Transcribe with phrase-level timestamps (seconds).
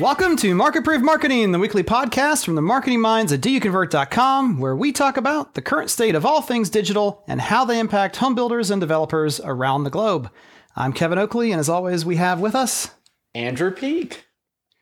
[0.00, 4.74] Welcome to Market Proof Marketing, the weekly podcast from the marketing minds at doyouconvert.com, where
[4.74, 8.34] we talk about the current state of all things digital and how they impact home
[8.34, 10.30] builders and developers around the globe.
[10.74, 12.92] I'm Kevin Oakley, and as always, we have with us
[13.34, 14.24] Andrew Peak.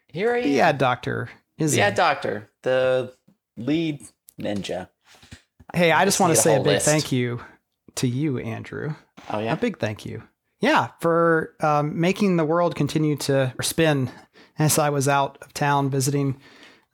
[0.07, 0.45] Here I am.
[0.45, 1.31] the ad doctor.
[1.59, 3.13] Is the ad doctor, the
[3.57, 4.05] lead
[4.41, 4.89] ninja.
[5.75, 6.87] Hey, I just just want to say a big list.
[6.87, 7.41] thank you
[7.97, 8.95] to you, Andrew.
[9.31, 9.55] Oh yeah.
[9.55, 10.23] A big thank you.
[10.61, 14.11] Yeah, for um, making the world continue to spin
[14.59, 16.41] as I was out of town visiting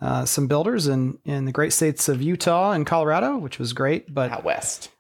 [0.00, 4.12] uh, some builders in, in the great states of Utah and Colorado, which was great.
[4.12, 4.90] But Out west.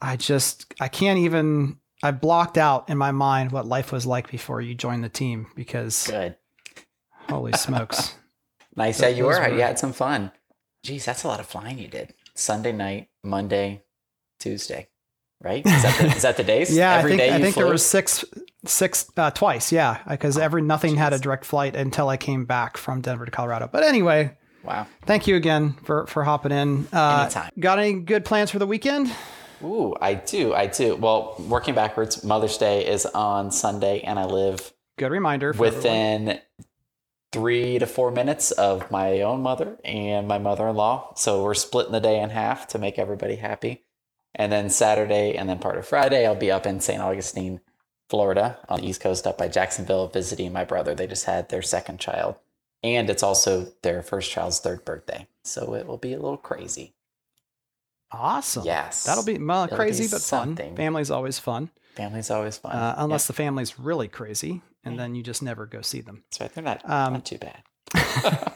[0.00, 4.30] I just, I can't even, I blocked out in my mind what life was like
[4.30, 6.36] before you joined the team because Good.
[7.28, 8.14] holy smokes.
[8.76, 8.98] Nice.
[9.00, 9.30] Th- Yeah, you were.
[9.40, 10.30] were- You had some fun.
[10.84, 12.14] Geez, that's a lot of flying you did.
[12.36, 13.82] Sunday night, Monday,
[14.38, 14.86] Tuesday.
[15.40, 15.64] Right?
[15.64, 16.70] Is that the, is that the days?
[16.76, 18.24] Yeah, Every I think day I think there was six,
[18.64, 19.70] six uh, twice.
[19.70, 23.30] Yeah, because every nothing had a direct flight until I came back from Denver to
[23.30, 23.68] Colorado.
[23.70, 24.86] But anyway, Wow.
[25.06, 26.88] thank you again for for hopping in.
[26.92, 27.50] Uh, Anytime.
[27.60, 29.12] Got any good plans for the weekend?
[29.62, 30.54] Ooh, I do.
[30.54, 30.96] I do.
[30.96, 35.52] Well, working backwards, Mother's Day is on Sunday, and I live Good reminder.
[35.52, 35.76] For everyone.
[36.24, 36.40] within
[37.32, 42.00] three to four minutes of my own mother and my mother-in-law so we're splitting the
[42.00, 43.84] day in half to make everybody happy
[44.38, 47.60] and then saturday and then part of friday i'll be up in st augustine
[48.08, 50.94] florida on the east coast up by jacksonville visiting my brother.
[50.94, 52.36] They just had their second child.
[52.82, 55.26] And it's also their first child's third birthday.
[55.42, 56.94] So it will be a little crazy.
[58.10, 58.64] Awesome.
[58.64, 59.04] yes.
[59.04, 60.56] That'll be well, It'll crazy be but fun.
[60.56, 62.72] Family's always fun, family's always fun.
[62.74, 66.22] Uh, unless the family's really crazy, and then you just never go see them.
[66.30, 66.54] that's right.
[66.54, 67.62] They're not, um, not too bad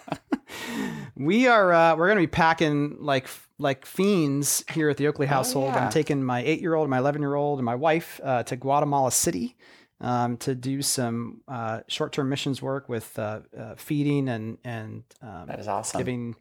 [1.14, 5.72] we are uh, we're gonna be packing like like fiends here at the Oakley household.
[5.72, 5.84] Oh, yeah.
[5.84, 8.56] I'm taking my eight year old, my eleven year old, and my wife uh, to
[8.56, 9.56] Guatemala City
[10.00, 15.04] um, to do some uh, short term missions work with uh, uh, feeding and and
[15.22, 16.36] um, that is awesome giving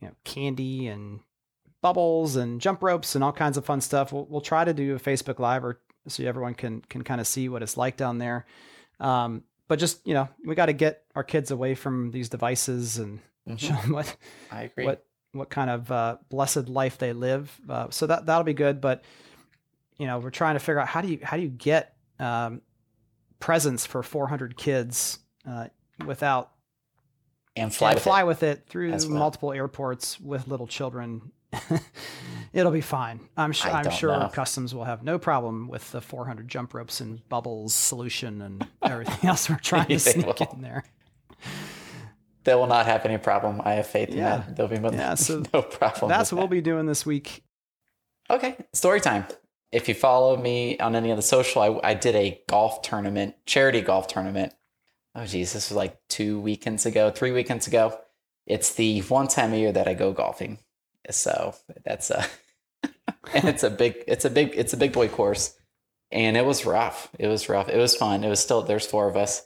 [0.00, 1.20] you know candy and
[1.80, 4.12] bubbles and jump ropes and all kinds of fun stuff.
[4.12, 7.26] We'll, we'll try to do a Facebook Live or so everyone can can kind of
[7.26, 8.46] see what it's like down there.
[9.00, 12.98] Um, but just you know, we got to get our kids away from these devices
[12.98, 13.58] and Mhm.
[13.58, 14.16] show them what
[14.50, 17.58] i agree what what kind of uh, blessed life they live.
[17.66, 18.82] Uh, so that that'll be good.
[18.82, 19.02] But
[19.96, 22.60] you know, we're trying to figure out how do you how do you get um,
[23.40, 25.68] presents for 400 kids uh,
[26.04, 26.50] without
[27.56, 28.26] and fly and with fly it.
[28.26, 29.08] with it through well.
[29.08, 31.32] multiple airports with little children.
[32.52, 33.20] It'll be fine.
[33.36, 34.28] I'm I'm sure know.
[34.32, 39.28] customs will have no problem with the 400 jump ropes and bubbles solution and everything
[39.28, 40.48] else we're trying to sneak will.
[40.52, 40.84] in there.
[42.44, 43.62] They will not have any problem.
[43.64, 44.38] I have faith in Yeah.
[44.38, 44.56] that.
[44.56, 46.08] They'll be Yeah, so no problem.
[46.08, 47.44] That's what we'll be doing this week.
[48.30, 49.26] Okay, story time.
[49.70, 53.34] If you follow me on any of the social, I, I did a golf tournament,
[53.46, 54.54] charity golf tournament.
[55.14, 57.98] Oh geez, this was like two weekends ago, three weekends ago.
[58.46, 60.58] It's the one time a year that I go golfing.
[61.10, 61.54] So
[61.84, 62.26] that's a,
[63.34, 65.54] and it's a big, it's a big, it's a big boy course,
[66.10, 67.08] and it was rough.
[67.18, 67.68] It was rough.
[67.68, 68.24] It was fun.
[68.24, 69.42] It was still there's four of us,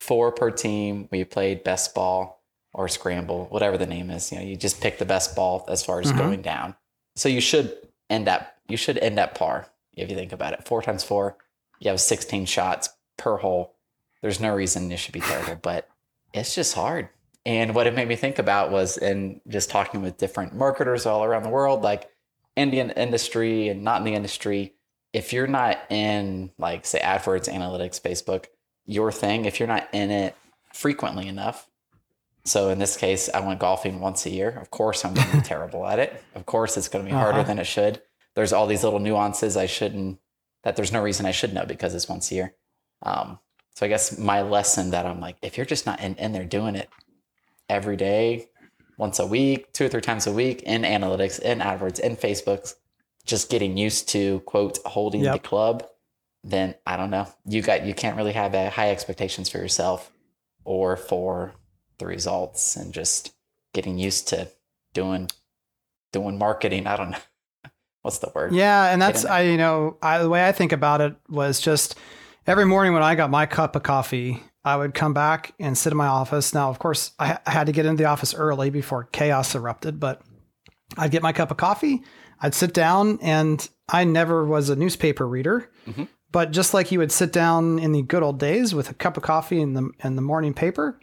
[0.00, 1.08] four per team.
[1.10, 2.37] We played best ball
[2.74, 4.30] or scramble, whatever the name is.
[4.30, 6.18] You know, you just pick the best ball as far as Mhm.
[6.18, 6.76] going down.
[7.16, 7.76] So you should
[8.10, 10.62] end up you should end up par if you think about it.
[10.66, 11.38] Four times four,
[11.78, 13.72] you have 16 shots per hole.
[14.20, 15.88] There's no reason it should be terrible, but
[16.34, 17.08] it's just hard.
[17.46, 21.24] And what it made me think about was in just talking with different marketers all
[21.24, 22.10] around the world, like
[22.56, 24.74] Indian industry and not in the industry.
[25.14, 28.46] If you're not in like say AdWords, analytics, Facebook,
[28.84, 30.36] your thing, if you're not in it
[30.74, 31.66] frequently enough,
[32.48, 34.50] so in this case, I went golfing once a year.
[34.60, 36.22] Of course, I'm going to be terrible at it.
[36.34, 37.48] Of course, it's going to be harder Uh-huh.
[37.48, 38.02] than it should.
[38.34, 40.18] There's all these little nuances I shouldn't,
[40.64, 42.54] that there's no reason I should know because it's once a year.
[43.02, 43.38] Um,
[43.74, 46.44] so I guess my lesson that I'm like, if you're just not in, in there
[46.44, 46.88] doing it
[47.68, 48.48] every day,
[48.96, 52.74] once a week, two or three times a week in analytics, in AdWords, in Facebooks,
[53.24, 55.86] just getting used to quote holding the club,
[56.42, 57.28] then I don't know.
[57.44, 60.10] You got you can't really have uh, high expectations for yourself
[60.64, 61.52] or for
[61.98, 63.32] the results and just
[63.74, 64.48] getting used to
[64.94, 65.28] doing
[66.12, 66.86] doing marketing.
[66.86, 67.18] I don't know.
[68.02, 68.52] What's the word?
[68.54, 69.24] Yeah, and that's.
[69.24, 71.96] I you know I, the way I think about it was just
[72.46, 75.92] every morning when I got my cup of coffee, I would come back and sit
[75.92, 76.54] in my office.
[76.54, 80.00] Now, of course, I, I had to get into the office early before chaos erupted,
[80.00, 80.22] but
[80.96, 82.02] I'd get my cup of coffee,
[82.40, 85.70] I'd sit down, and I never was a newspaper reader.
[85.86, 86.08] Mhm.
[86.30, 89.16] But just like you would sit down in the good old days with a cup
[89.16, 91.00] of coffee and the and the morning paper,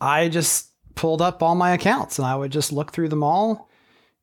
[0.00, 3.68] I just pulled up all my accounts and I would just look through them all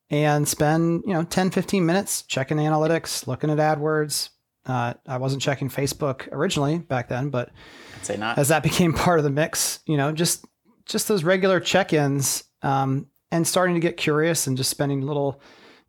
[0.09, 4.29] and spend, you know, 10, 15 minutes checking analytics, looking at AdWords.
[4.65, 7.49] Uh, I wasn't checking Facebook originally back then, but
[7.97, 8.37] I'd say not.
[8.37, 10.45] as that became part of the mix, you know, just
[10.85, 15.39] just those regular check-ins um, and starting to get curious and just spending little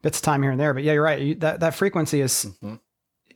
[0.03, 0.75] bits of time here and there.
[0.75, 1.21] But yeah, you're right.
[1.21, 2.77] You, that that frequency is hmm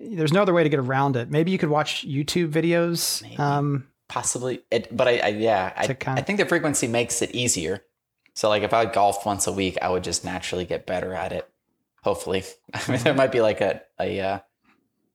[0.01, 1.31] there's no other way to get around it.
[1.31, 3.23] Maybe you could watch YouTube videos.
[3.23, 3.37] Maybe.
[3.39, 7.83] Um, Possibly, it, but I, I yeah, I, I think the frequency makes it easier.
[8.35, 11.33] So like if I golf once a week, I would just naturally get better at
[11.33, 11.51] it.
[12.05, 14.39] Hopefully, I mean there might be like a a uh,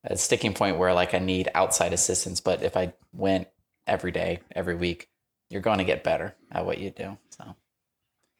[0.04, 3.48] a sticking point where like I need outside assistance, but if I went
[3.88, 5.08] every day, every week,
[5.50, 7.18] you're going to get better at what you do.
[7.30, 7.56] So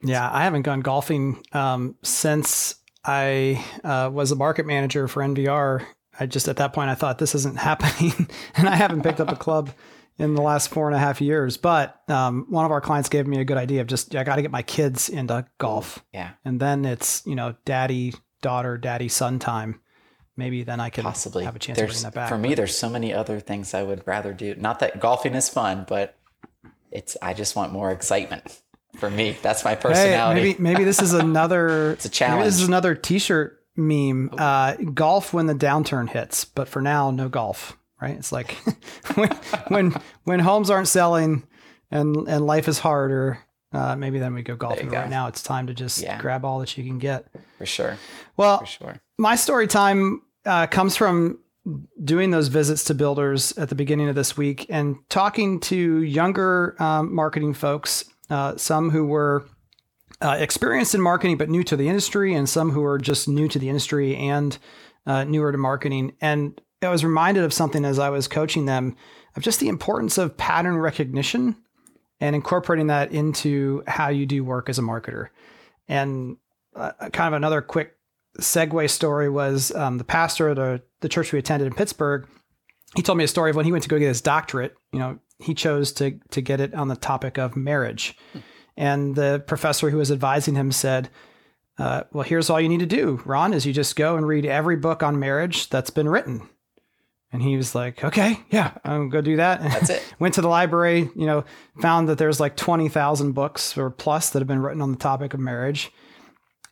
[0.04, 2.76] Yeah, I haven't gone golfing um, since
[3.06, 5.86] I uh, was a market manager for NVR.
[6.20, 9.32] I just at that point I thought this isn't happening, and I haven't picked up
[9.32, 9.70] a club
[10.20, 11.58] in the last four and a half years.
[11.58, 14.36] But um, one of our clients gave me a good idea of just I got
[14.36, 19.08] to get my kids into golf, yeah, and then it's you know daddy daughter, daddy
[19.08, 19.80] son time.
[20.38, 22.30] Maybe then I can possibly have a chance there's that back.
[22.30, 22.54] for me.
[22.54, 24.56] There's so many other things I would rather do.
[24.56, 26.16] Not that golfing is fun, but
[26.92, 28.62] it's I just want more excitement.
[28.98, 30.42] For me, that's my Hey, personality.
[30.42, 34.32] maybe maybe this is another It's a Maybe this is another T-shirt meme.
[34.38, 37.78] Uh, golf when the downturn hits, but for now, no golf.
[38.02, 38.16] Right?
[38.18, 38.52] It's like
[39.16, 39.30] when
[39.68, 41.44] when when homes aren't selling
[41.92, 43.40] and and life is harder.
[43.72, 44.90] Uh, maybe then we go golfing.
[44.90, 46.20] But Right now, it's time to just Yeah.
[46.20, 47.28] grab all that you can get.
[47.60, 47.98] for sure,
[48.36, 48.96] Well, for sure.
[49.20, 51.38] my story time uh, comes from
[52.04, 56.76] doing those visits to builders at the beginning of this week and talking to younger
[56.82, 59.46] um, marketing folks, uh, some who were
[60.20, 63.48] uh, experienced in marketing but new to the industry, and some who are just new
[63.48, 64.58] to the industry and
[65.06, 66.14] uh, newer to marketing.
[66.22, 68.96] And I was reminded of something as I was coaching them
[69.36, 71.56] of just the importance of pattern recognition
[72.20, 75.28] and incorporating that into how you do work as a marketer.
[75.88, 76.38] And
[76.76, 77.98] uh, kind of another quick
[78.40, 82.28] segue story was um, the pastor of the, the church we attended in Pittsburgh.
[82.96, 84.76] He told me a story of when he went to go get his doctorate.
[84.92, 88.18] You know, he chose to to get it on the topic of marriage,
[88.76, 91.10] and the professor who was advising him said,
[91.78, 94.46] uh, "Well, here's all you need to do, Ron, is you just go and read
[94.46, 96.50] every book on marriage that's been written."
[97.32, 100.16] And he was like, "Okay, yeah, I'm gonna go do that." That's it.
[100.20, 101.46] Went to the library, you know,
[101.80, 104.98] found that there's like twenty thousand books or plus that have been written on the
[104.98, 105.92] topic of marriage,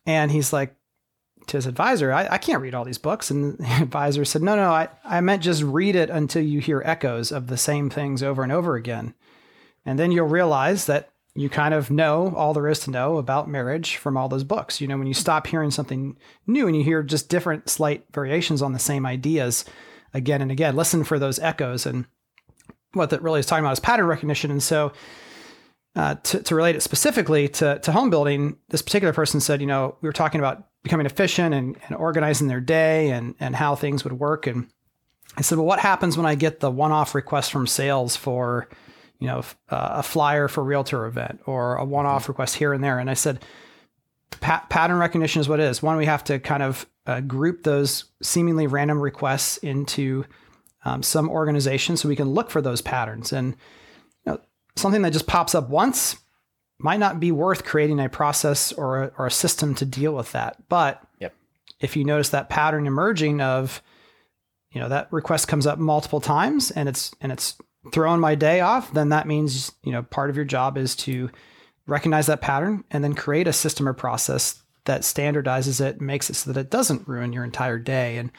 [0.04, 0.74] and he's like
[1.48, 3.30] to his advisor, I, I can't read all these books.
[3.30, 6.82] And the advisor said, No, no, I, I meant just read it until you hear
[6.84, 9.14] echoes of the same things over and over again.
[9.84, 13.48] And then you'll realize that you kind of know all there is to know about
[13.48, 14.80] marriage from all those books.
[14.80, 16.16] You know, when you stop hearing something
[16.46, 19.64] new and you hear just different slight variations on the same ideas
[20.14, 21.86] again and again, listen for those echoes.
[21.86, 22.06] And
[22.92, 24.50] what that really is talking about is pattern recognition.
[24.50, 24.92] And so,
[25.96, 29.66] uh, to, to relate it specifically to, to home building, this particular person said, you
[29.66, 33.74] know, we were talking about becoming efficient and, and organizing their day and, and how
[33.74, 34.46] things would work.
[34.46, 34.68] And
[35.36, 38.68] I said, well, what happens when I get the one-off request from sales for,
[39.18, 42.84] you know, uh, a flyer for a realtor event or a one-off request here and
[42.84, 42.98] there?
[42.98, 43.44] And I said,
[44.40, 45.82] pa- pattern recognition is what it is.
[45.82, 50.24] One, we have to kind of uh, group those seemingly random requests into
[50.84, 53.32] um, some organization so we can look for those patterns.
[53.32, 53.56] And
[54.26, 54.40] you know,
[54.76, 56.16] something that just pops up once
[56.78, 60.30] might not be worth creating a process or a, or a system to deal with
[60.32, 60.68] that.
[60.68, 61.34] But Yep.
[61.80, 63.82] if you notice that pattern emerging of,
[64.70, 67.56] you know, that request comes up multiple times and it's and it's
[67.90, 71.30] throwing my day off, then that means you know part of your job is to
[71.86, 76.34] recognize that pattern and then create a system or process that standardizes it, makes it
[76.34, 78.18] so that it doesn't ruin your entire day.
[78.18, 78.30] And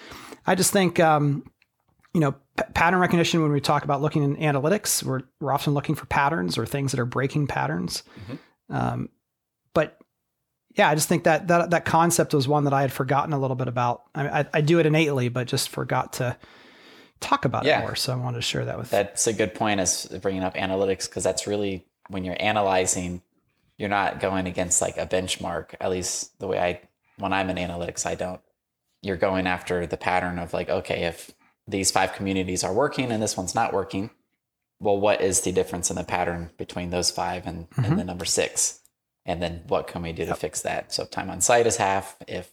[0.46, 1.50] I just think, um,
[2.13, 3.41] you know, p- pattern recognition.
[3.41, 6.91] When we talk about looking in analytics, we're we're often looking for patterns or things
[6.91, 8.03] that are breaking patterns.
[8.70, 9.10] Um,
[9.74, 9.98] but
[10.75, 13.39] yeah, I just think that that that concept was one that I had forgotten a
[13.39, 14.03] little bit about.
[14.13, 16.36] I, mean, I, I do it innately, but just forgot to
[17.20, 17.79] talk about Yeah.
[17.79, 17.96] it more.
[17.96, 18.88] So I wanted to share that with.
[18.91, 18.98] You.
[18.98, 23.22] That's a good point as bringing up analytics because that's really when you're analyzing,
[23.79, 25.74] you're not going against like a benchmark.
[25.79, 26.81] At least the way I,
[27.17, 28.41] when I'm in analytics, I don't.
[29.01, 31.31] You're going after the pattern of like, okay, if
[31.65, 34.09] these five communities are working and this one's not working,
[34.81, 37.95] well, what is the difference in the pattern between those five and, and mm-hmm.
[37.95, 38.81] the number six?
[39.25, 40.93] And then what can we do to fix that?
[40.93, 42.51] So if time on site is half, if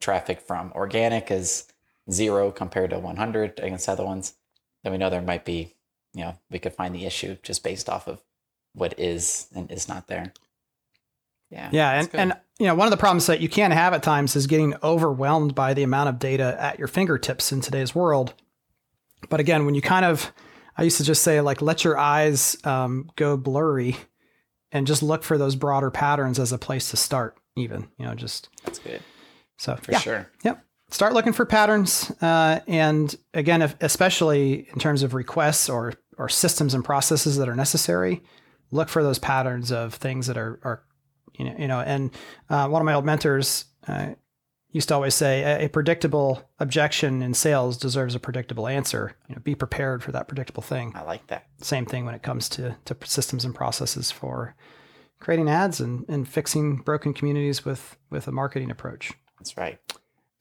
[0.00, 1.68] traffic from organic is
[2.10, 4.34] zero compared to 100 against other ones,
[4.82, 5.74] then we know there might be,
[6.14, 8.22] you know, we could find the issue just based off of
[8.74, 10.32] what is and is not there.
[11.54, 11.68] Yeah.
[11.72, 14.34] Yeah, and, and you know one of the problems that you can have at times
[14.34, 18.34] is getting overwhelmed by the amount of data at your fingertips in today's world.
[19.30, 20.32] But again, when you kind of,
[20.76, 23.96] I used to just say like let your eyes um, go blurry,
[24.72, 27.38] and just look for those broader patterns as a place to start.
[27.56, 29.00] Even you know just that's good
[29.56, 30.30] so for yeah, sure.
[30.42, 30.64] Yep.
[30.90, 36.28] Start looking for patterns, uh, and again, if, especially in terms of requests or or
[36.28, 38.22] systems and processes that are necessary,
[38.70, 40.82] look for those patterns of things that are are
[41.38, 41.80] you know you know.
[41.80, 42.10] And
[42.50, 44.14] uh, one of my old mentors uh,
[44.70, 49.16] used to always say, a, a predictable objection in sales deserves a predictable answer.
[49.28, 50.92] You know, be prepared for that predictable thing.
[50.94, 51.46] I like that.
[51.62, 54.54] Same thing when it comes to to systems and processes for
[55.20, 59.12] creating ads and, and fixing broken communities with with a marketing approach.
[59.38, 59.78] That's right.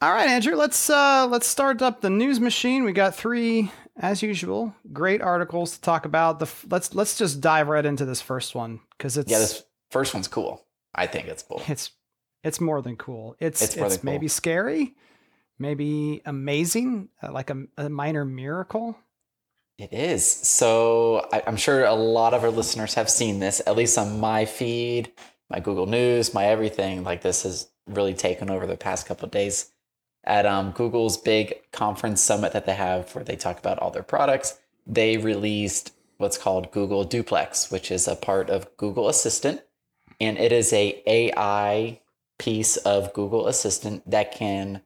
[0.02, 2.84] All right, Andrew, let's uh, let's start up the news machine.
[2.84, 6.40] We got three, as usual, great articles to talk about.
[6.40, 9.64] The f- let's let's just dive right into this first one because it's Yeah, this
[9.92, 10.66] first one's cool.
[10.96, 11.62] I think it's cool.
[11.68, 11.92] it's
[12.44, 13.36] it's more than cool.
[13.40, 14.06] It's It's it's, cool.
[14.12, 14.96] maybe scary,
[15.58, 18.98] maybe amazing, uh, like a, a minor miracle.
[19.78, 20.30] It is.
[20.30, 24.20] So I, I'm sure a lot of our listeners have seen this, at least on
[24.20, 25.12] my feed,
[25.50, 27.04] my Google News, my everything.
[27.04, 29.72] Like this has really taken over the past couple of days
[30.24, 34.04] at um, Google's big conference summit that they have where they talk about all their
[34.04, 34.60] products.
[34.86, 39.62] They released what's called Google Duplex, which is a part of Google Assistant.
[40.20, 42.00] And it is a AI
[42.38, 44.82] piece of Google Assistant that can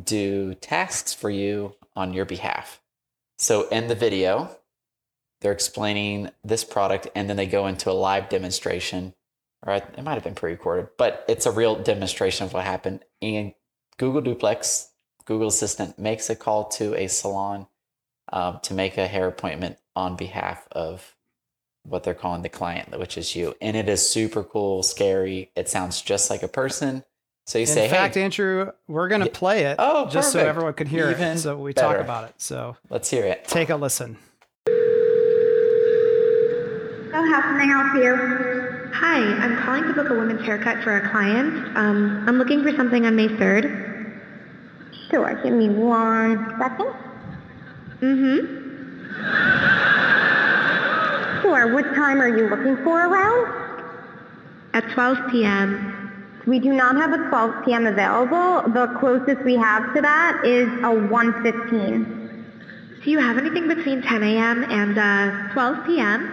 [0.00, 2.80] do tasks for you on your behalf.
[3.38, 4.56] So in the video,
[5.40, 9.14] they're explaining this product and then they go into a live demonstration,
[9.66, 13.04] or it might have been pre recorded, but it's a real demonstration of what happened.
[13.20, 13.52] And
[13.98, 14.90] Google Duplex,
[15.24, 17.66] Google Assistant, makes a call to a salon
[18.32, 21.13] um, to make a hair appointment on behalf of
[21.84, 23.54] what they're calling the client, which is you.
[23.60, 25.50] And it is super cool, scary.
[25.54, 27.04] It sounds just like a person.
[27.46, 29.30] So you In say, fact, hey, Andrew, we're gonna Yeah.
[29.34, 31.38] play it Oh, just so everyone could hear Even it.
[31.38, 32.32] So we talk about it.
[32.38, 33.44] So let's hear it.
[33.46, 34.16] take a listen.
[34.66, 34.72] So
[37.30, 38.16] how can I help you?
[38.94, 41.76] Hi, I'm calling to book a women's haircut for a client.
[41.76, 43.92] Um, I'm looking for something on May 3rd.
[45.10, 46.94] Sure, give me one second.
[48.00, 48.62] Mm-hmm.
[51.54, 53.86] Sure, what time are you looking for around?
[54.72, 56.10] At 12 p.m.
[56.48, 57.86] We do not have a 12 p.m.
[57.86, 58.68] available.
[58.72, 63.04] The closest we have to that is a 1.15.
[63.04, 64.64] Do you have anything between 10 a.m.
[64.64, 66.28] and uh, 12 p.m.?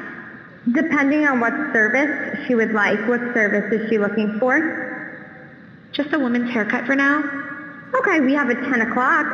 [0.72, 5.38] Depending on what service she would like, what service is she looking for?
[5.92, 7.20] Just a woman's haircut for now.
[7.94, 9.28] Okay, we have a 10 o'clock.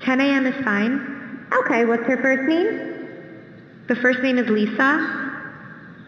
[0.00, 0.46] 10 a.m.
[0.46, 1.46] is fine.
[1.52, 2.89] Okay, what's her first name?
[3.90, 5.32] The first name is Lisa.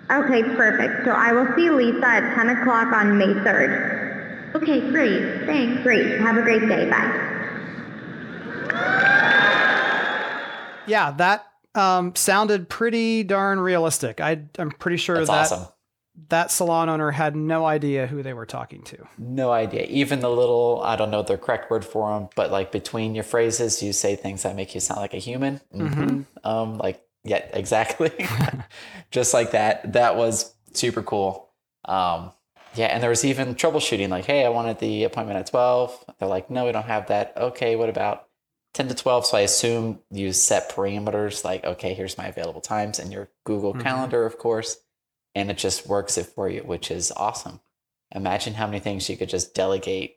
[0.09, 1.05] Okay, perfect.
[1.05, 4.55] So I will see Lisa at 10 o'clock on May 3rd.
[4.55, 5.47] Okay, great.
[5.47, 5.83] Thanks.
[5.83, 7.29] Great, have a great day, bye.
[10.87, 14.21] Yeah, that um, sounded pretty darn realistic.
[14.21, 15.73] I, I'm pretty sure That's that awesome.
[16.29, 19.09] that salon owner had no idea who they were talking to.
[19.19, 19.87] No idea.
[19.89, 23.25] Even the little, I don't know the correct word for them, but like between your
[23.25, 25.61] phrases, you say things that make you sound like a human.
[25.75, 26.27] Mhm.
[26.45, 28.11] Um, like, yeah, exactly.
[29.11, 29.93] Just like that.
[29.93, 31.49] That was super cool.
[31.85, 32.33] Um,
[32.75, 36.05] yeah, and there was even troubleshooting like, hey, I wanted the appointment at 12.
[36.19, 37.35] They're like, no, we don't have that.
[37.37, 38.29] Okay, what about
[38.75, 39.27] 10 to 12?
[39.27, 43.75] So I assume you set parameters like, okay, here's my available times and your Google
[43.75, 43.83] Mhm.
[43.83, 44.79] Calendar, of course.
[45.35, 47.61] And it just works it for you, which is awesome.
[48.15, 50.17] Imagine how many things you could just delegate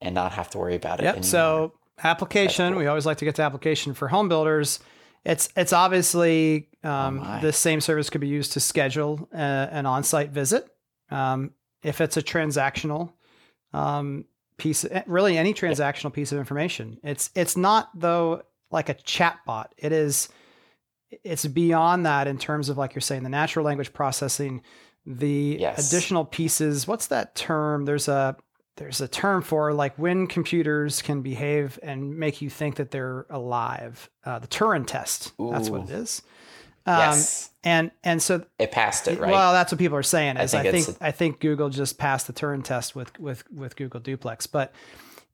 [0.00, 1.04] and not have to worry about it.
[1.04, 1.14] Yep.
[1.16, 1.24] anymore.
[1.30, 2.78] So application, cool.
[2.80, 4.78] we always like to get to application for home builders.
[5.24, 9.86] It's it's obviously um, Oh the same service could be used to schedule a, an
[9.86, 10.68] on-site visit.
[11.10, 13.12] Um, if it's a transactional
[13.72, 14.24] um,
[14.56, 16.98] piece, eh, really any transactional piece of information.
[17.02, 19.74] It's it's not though like a chat bot.
[19.78, 20.28] It is
[21.24, 24.62] it's beyond that in terms of like you're saying the natural language processing,
[25.06, 25.88] the Yes.
[25.90, 26.86] additional pieces.
[26.86, 27.84] What's that term?
[27.86, 28.36] There's a
[28.78, 33.26] there's a term for like when computers can behave and make you think that they're
[33.28, 34.08] alive.
[34.24, 35.32] Uh, the Turing test.
[35.38, 36.22] That's what it is.
[36.86, 39.30] Um, yes, And and so it passed it, right?
[39.30, 40.38] well, that's what people are saying.
[40.38, 43.44] I Is I think think I think, Google just passed the Turing test with with
[43.52, 44.72] with Google Duplex, but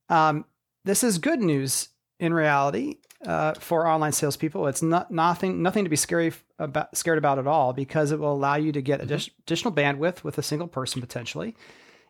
[0.09, 0.45] um,
[0.85, 4.67] this is good news in reality uh, for online salespeople.
[4.67, 8.33] It's not nothing nothing to be scary about scared about at all because it will
[8.33, 9.31] allow you to get Mm-hmm.
[9.45, 11.55] additional bandwidth with a single person potentially.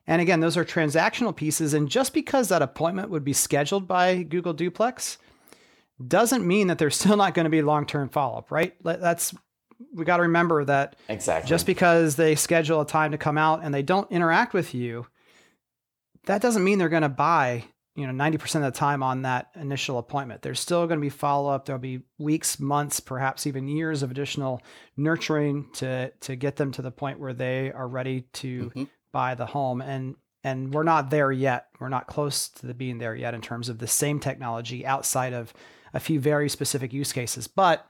[0.06, 1.72] And again, those are transactional pieces.
[1.74, 5.18] And just because that appointment would be scheduled by Google Duplex
[6.06, 8.74] doesn't mean that there's still not going to be long term follow up, right?
[8.82, 9.34] That's
[9.92, 11.48] we got to remember that exactly.
[11.48, 15.06] just because they schedule a time to come out and they don't interact with you,
[16.26, 17.64] that doesn't mean they're going to buy,
[17.96, 20.42] you know, 90% of the time on that initial appointment.
[20.42, 21.66] There's still going to be follow up.
[21.66, 24.62] There'll be weeks, months, perhaps even years of additional
[24.96, 28.88] nurturing to to get them to the point where they are ready to Mhm.
[29.14, 30.16] Buy the home and
[30.46, 31.68] and we're not there yet.
[31.80, 35.32] We're not close to the being there yet in terms of the same technology outside
[35.32, 35.54] of
[35.94, 37.46] a few very specific use cases.
[37.46, 37.86] But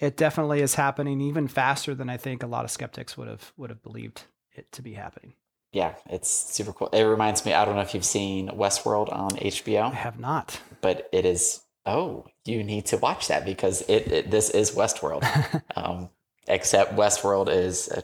[0.00, 3.52] it definitely is happening even faster than I think a lot of skeptics would have
[3.56, 5.34] would have believed it to be happening.
[5.72, 6.88] Yeah, it's super cool.
[6.88, 7.54] It reminds me.
[7.54, 9.92] I don't know if you've seen Westworld on HBO.
[9.92, 10.60] I have not.
[10.80, 11.60] but it is.
[11.86, 15.22] Oh, you need to watch that because it, it this is Westworld.
[15.76, 16.10] um,
[16.48, 17.88] except Westworld is.
[17.88, 18.02] A,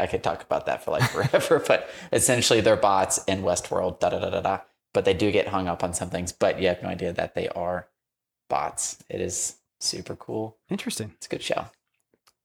[0.00, 4.00] I could talk about that for like forever, but essentially they're bots in Westworld.
[4.00, 4.60] Da da da da da.
[4.92, 6.32] But they do get hung up on some things.
[6.32, 7.88] But you have no idea that they are
[8.48, 9.04] bots.
[9.08, 10.56] It is super cool.
[10.68, 11.12] Interesting.
[11.16, 11.66] It's a good show.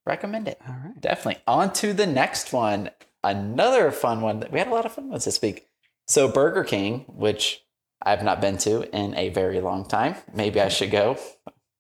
[0.05, 0.62] Recommend it.
[0.67, 1.01] All right.
[1.01, 1.41] Definitely.
[1.47, 2.91] On to the next one.
[3.24, 4.45] Another fun one.
[4.51, 5.65] We had a lot of fun ones this week.
[6.07, 7.63] So Burger King, which
[8.03, 10.15] I've not been to in a very long time.
[10.31, 11.17] Maybe I should go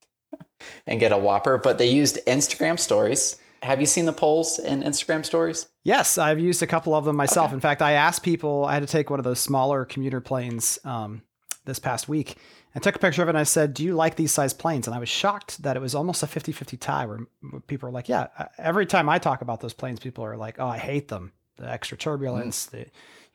[0.87, 1.59] and get a Whopper.
[1.59, 3.37] But they used Instagram stories.
[3.63, 5.67] Have you seen the polls in Instagram stories?
[5.83, 7.47] Yes, I've used a couple of them myself.
[7.47, 7.55] Okay.
[7.55, 8.65] In fact, I asked people.
[8.65, 11.21] I had to take one of those smaller commuter planes um,
[11.65, 12.37] this past week.
[12.73, 14.87] and took a picture of it and I said, "Do you like these size planes?"
[14.87, 17.19] And I was shocked that it was almost a 50-50 tie where
[17.67, 20.67] people are like, "Yeah." Every time I talk about those planes, people are like, "Oh,
[20.67, 21.31] I hate them.
[21.57, 22.79] The extra turbulence, the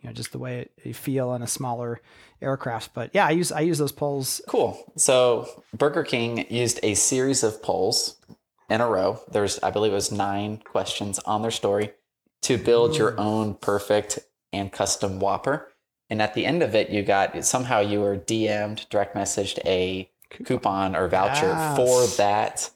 [0.00, 2.00] you know, just the way it, you feel in a smaller
[2.43, 4.41] aircraft." But yeah, I use I use those polls.
[4.47, 4.93] Cool.
[4.97, 8.17] So Burger King used a series of polls
[8.71, 9.21] in a row.
[9.31, 11.93] There's, I believe it was nine questions on their story
[12.43, 14.21] to build your own perfect
[14.53, 15.73] and custom Whopper.
[16.09, 20.11] And at the end of it, you got somehow you were DM'd, direct messaged a
[20.31, 21.77] coupon or voucher Yes.
[21.77, 22.71] for that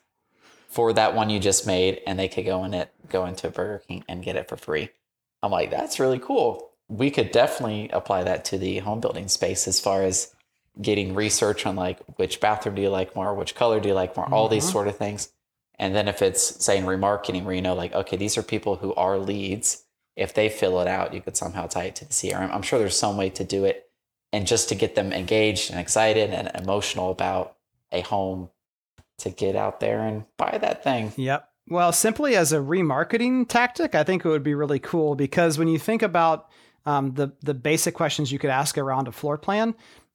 [0.69, 3.81] for that one you just made, and they could go in it, go into Burger
[3.87, 4.89] King and get it for free.
[5.41, 6.71] I'm like, that's really cool.
[6.89, 10.35] We could definitely apply that to the home building space as far as
[10.83, 14.17] getting research on like which bathroom do you like more, which color do you like
[14.17, 14.73] more, all these mm-hmm.
[14.73, 15.29] sort of things.
[15.79, 18.95] And then if it's saying remarketing where you know like, okay, these are people who
[18.95, 19.85] are leads.
[20.17, 22.55] If they fill it out, you could somehow tie it to the CRM.
[22.55, 23.91] I'm sure there's some way to do it.
[24.33, 27.57] And just to get them engaged and excited and emotional about
[27.93, 28.51] a home
[29.19, 31.13] to get out there and buy that thing.
[31.17, 31.49] Yep.
[31.69, 35.69] Well, simply as a remarketing tactic, I think it would be really cool because when
[35.69, 36.51] you think about
[36.87, 39.75] um, the the basic questions you could ask around a floor plan,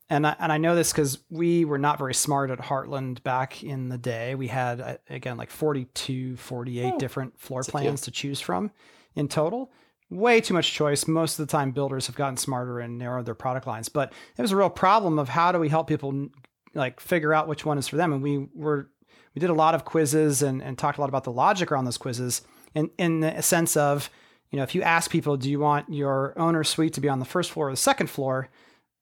[0.10, 3.64] and I, and I know this because we were not very smart at Heartland back
[3.64, 4.36] in the day.
[4.36, 8.72] We had uh, again like 42, 48 Oh, different floor plans to choose from
[9.16, 9.72] in total.
[10.10, 11.08] Way too much choice.
[11.08, 13.90] Most of the time, builders have gotten smarter and narrowed their product lines.
[13.90, 16.30] But it was a real problem of how do we help people
[16.74, 18.12] like figure out which one is for them.
[18.12, 18.90] And we were
[19.36, 21.86] we did a lot of quizzes and, and talked a lot about the logic around
[21.86, 22.42] those quizzes
[22.74, 24.10] in, in the sense of,
[24.50, 27.20] you know, if you ask people, do you want your owner suite to be on
[27.20, 28.50] the first floor or the second floor?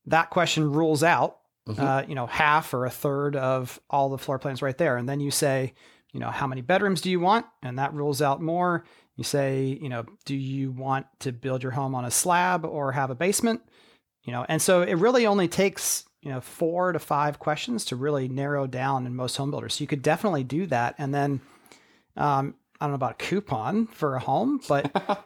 [0.08, 1.80] That question rules out, Mhm.
[1.80, 4.98] uh, you know, half or a third of all the floor plans right there.
[4.98, 5.74] And then you say,
[6.14, 7.46] you know, how many bedrooms do you want?
[7.62, 8.86] And that rules out more.
[9.16, 12.94] You say, you know, do you want to build your home on a slab or
[12.94, 13.62] have a basement?
[14.24, 17.96] You know, and so it really only takes, you know, four to five questions to
[17.96, 19.74] really narrow down in most home builders.
[19.76, 20.96] So you could definitely do that.
[20.98, 21.42] And then
[22.16, 24.86] um, I don't know about a coupon for a home, but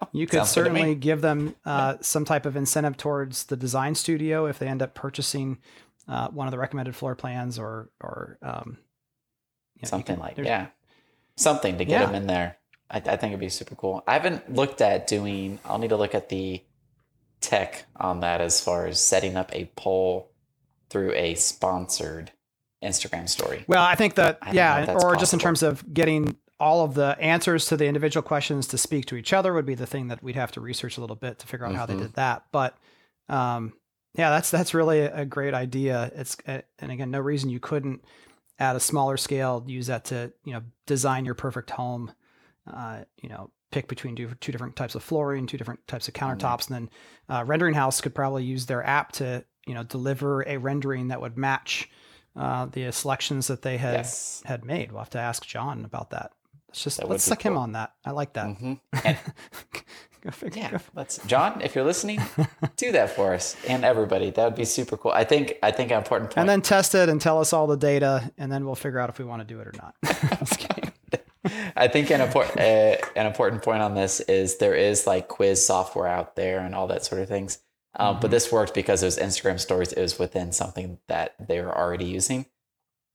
[0.14, 0.80] you could Sounds good to me.
[0.80, 4.82] certainly give them uh, some type of incentive towards the design studio if they end
[4.82, 5.58] up purchasing
[6.08, 8.78] uh, one of the recommended floor plans or or um,
[9.76, 10.68] you know, something can- like yeah.
[11.38, 12.06] Something to get Yeah.
[12.08, 12.58] them in there.
[12.90, 14.04] I, I think it'd be super cool.
[14.06, 16.62] I haven't looked at doing i'll need to look at the
[17.40, 20.32] tech on that as far as setting up a poll
[20.90, 22.32] through a sponsored
[22.84, 23.64] instagram story.
[23.68, 27.18] Well, I think that I yeah, or just in terms of getting all of the
[27.20, 30.22] answers to the individual questions to speak to each other would be the thing that
[30.22, 32.02] we'd have to research a little bit to figure out how they Mhm.
[32.04, 32.44] did that.
[32.52, 32.78] But
[33.30, 33.74] um,
[34.14, 36.12] yeah, that's that's really a, great idea.
[36.16, 38.04] It's uh, and again, no reason you couldn't
[38.60, 42.12] at a smaller scale use that to you know design your perfect home.
[42.72, 46.14] Uh, you know, pick between two, two different types of flooring, two different types of
[46.14, 46.90] countertops, and then
[47.36, 51.22] uh, rendering house could probably use their app to you know deliver a rendering that
[51.22, 51.90] would match
[52.36, 54.92] uh, the selections that they had yes had made.
[54.92, 56.32] We'll have to ask John about that.
[56.72, 57.94] Let's just let's be stick him on that.
[58.06, 58.46] I like that.
[58.58, 58.74] hmm
[59.06, 59.18] And
[60.24, 62.22] Go figure- yeah go let's john if you're listening
[62.78, 65.90] do that for us and everybody that would be super cool i think i think
[65.90, 66.38] an important point.
[66.42, 69.10] And then test it and tell us all the data, and then we'll figure out
[69.10, 69.96] if we want to do it or not.
[71.76, 75.66] I think an important uh, an important point on this is there is like quiz
[75.66, 77.58] software out there and all that sort of things.
[77.96, 79.92] Um, But this worked because it was Instagram stories.
[79.92, 82.46] It was within something that they were already using,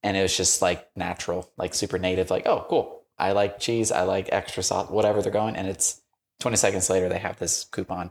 [0.02, 2.30] and it was just like natural, like super native.
[2.30, 2.95] Like, oh, cool.
[3.18, 3.90] I like cheese.
[3.92, 4.90] I like extra sauce.
[4.90, 6.02] Whatever they're going, and it's
[6.40, 8.10] twenty seconds later they have this coupon,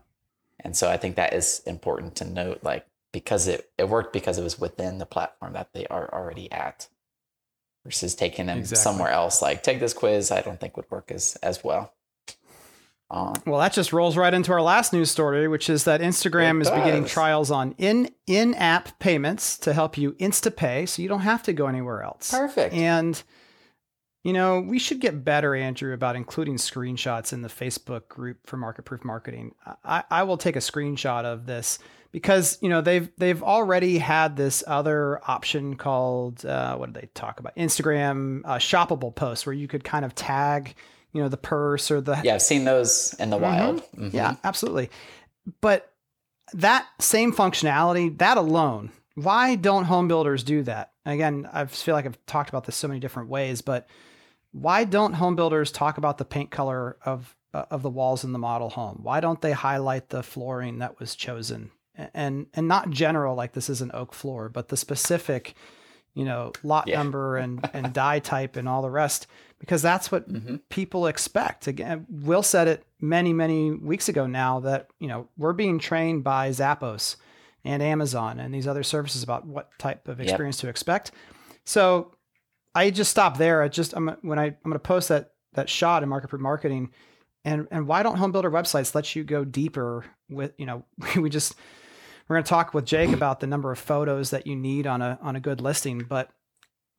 [0.60, 2.60] and so I think that is important to note.
[2.64, 6.52] Like because it it worked because it was within the platform that they are already
[6.52, 6.88] at
[7.86, 8.82] versus taking them Exactly.
[8.82, 9.42] somewhere else.
[9.42, 11.94] Like take this quiz, I don't think would work as as well.
[13.12, 16.60] Um, Well, that just rolls right into our last news story, which is that Instagram
[16.62, 21.08] is beginning trials on in in app payments to help you insta pay, so you
[21.08, 22.32] don't have to go anywhere else.
[22.32, 22.74] perfect.
[22.74, 23.22] And
[24.26, 28.58] You know, we should get better, Andrew, about including screenshots in the Facebook group for
[28.58, 29.54] market proof marketing.
[29.84, 31.78] I, I will take a screenshot of this
[32.12, 37.08] because you know they've they've already had this other option called uh, what did they
[37.14, 37.56] talk about?
[37.56, 40.74] Instagram uh, shoppable posts where you could kind of tag
[41.14, 43.84] you know the purse or the Yeah, I've seen those in the wild.
[43.96, 44.12] Mhm.
[44.12, 44.90] yeah, absolutely.
[45.62, 45.94] But
[46.54, 50.94] that same functionality, that alone, why don't home builders do that?
[51.06, 53.88] Again, I feel like I've talked about this so many different ways, but
[54.60, 58.32] why don't home builders talk about the paint color of uh, of the walls in
[58.32, 59.00] the model home?
[59.04, 61.72] Why don't they highlight the flooring that was chosen?
[62.14, 65.56] And and not general like this is an oak floor, but the specific,
[66.14, 66.98] you know, lot Yeah.
[66.98, 69.28] number and and die type and all the rest
[69.60, 70.62] because that's what Mhm.
[70.70, 71.68] people expect.
[71.68, 76.24] Again, Will said it many, many weeks ago now that, you know, we're being trained
[76.24, 77.16] by Zappos
[77.64, 80.28] and Amazon and these other services about what type of Yep.
[80.30, 81.12] experience to expect.
[81.64, 82.12] So
[82.76, 83.62] I just stop there.
[83.62, 86.42] I just I'm when I I'm going to post that that shot in market proof
[86.42, 86.92] marketing
[87.46, 90.84] and and why don't home builder websites let you go deeper with, you know,
[91.16, 91.56] we just
[92.28, 95.02] we're going to talk with Jake about the number of photos that you need on
[95.02, 96.30] a on a good listing, but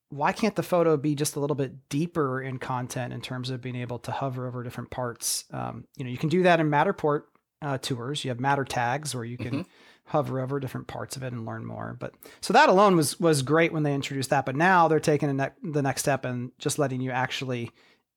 [0.08, 3.60] why can't the photo be just a little bit deeper in content in terms of
[3.60, 5.44] being able to hover over different parts?
[5.52, 7.22] Um, you know, you can do that in Matterport
[7.60, 8.24] uh, tours.
[8.24, 9.66] You have Mattertags where you can
[10.06, 11.96] hover over different parts of it and learn more.
[11.98, 14.46] But so that alone was was great when they introduced that.
[14.46, 17.70] But now they're taking the, ne- the next step and just letting you actually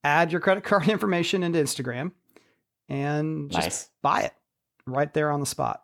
[0.03, 2.11] add your credit card information into Instagram
[2.87, 3.89] and just Nice.
[4.01, 4.33] buy it
[4.85, 5.83] right there on the spot.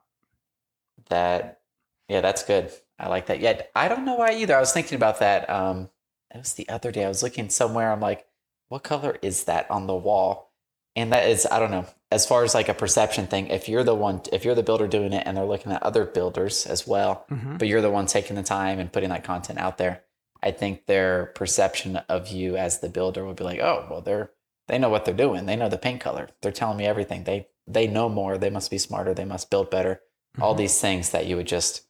[1.10, 1.60] That,
[2.08, 2.72] yeah, that's good.
[2.98, 3.40] I like that.
[3.40, 4.56] Yeah, I don't know why either.
[4.56, 5.50] I was thinking about that.
[5.50, 5.90] Um,
[6.34, 7.06] it was the other day.
[7.06, 7.92] I was looking somewhere.
[7.92, 8.26] I'm like,
[8.70, 10.52] what color is that on the wall?
[10.96, 11.86] And that is, I don't know.
[12.16, 14.88] As far as like a perception thing, if you're the one, if you're the builder
[14.88, 17.58] doing it, and they're looking at other builders as well, Mhm.
[17.60, 20.04] but you're the one taking the time and putting that content out there,
[20.42, 24.32] I think their perception of you as the builder would be like, oh, well, they're
[24.68, 25.46] they know what they're doing.
[25.46, 26.30] They know the paint color.
[26.42, 27.26] They're telling me everything.
[27.26, 28.38] They they know more.
[28.38, 29.14] They must be smarter.
[29.14, 30.02] They must build better.
[30.40, 30.58] All Mhm.
[30.60, 31.82] these things that you would just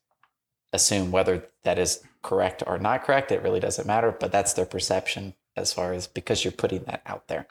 [0.73, 3.31] assume whether that is correct or not correct.
[3.31, 4.11] It really doesn't matter.
[4.11, 7.45] But that's their perception as far as because you're putting that out there.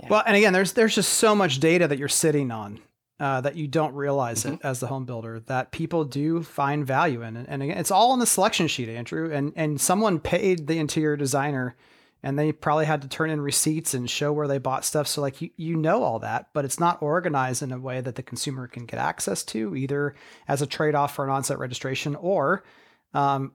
[0.00, 0.08] Yeah.
[0.10, 2.80] Well, and again, there's there's just so much data that you're sitting on
[3.18, 4.66] uh, that you don't realize it Mm-hmm.
[4.66, 8.12] as the home builder that people do find value in, and, and again, it's all
[8.12, 9.32] on the selection sheet, Andrew.
[9.32, 11.76] And and someone paid the interior designer,
[12.22, 15.06] and they probably had to turn in receipts and show where they bought stuff.
[15.08, 18.16] So like you you know all that, but it's not organized in a way that
[18.16, 20.14] the consumer can get access to, either
[20.46, 22.64] as a trade off for an on-site registration or.
[23.14, 23.52] Um,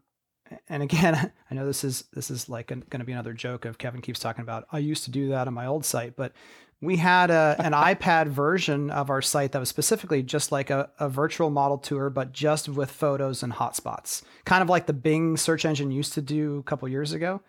[0.70, 3.78] and again, I know this is this is like going to be another joke of
[3.78, 4.68] Kevin keeps talking about.
[4.72, 6.34] I used to do that on my old site, but
[6.82, 10.90] we had a, an iPad version of our site that was specifically just like a,
[11.00, 15.38] a virtual model tour, but just with photos and hotspots, kind of like the Bing
[15.38, 17.42] search engine used to do a couple years ago.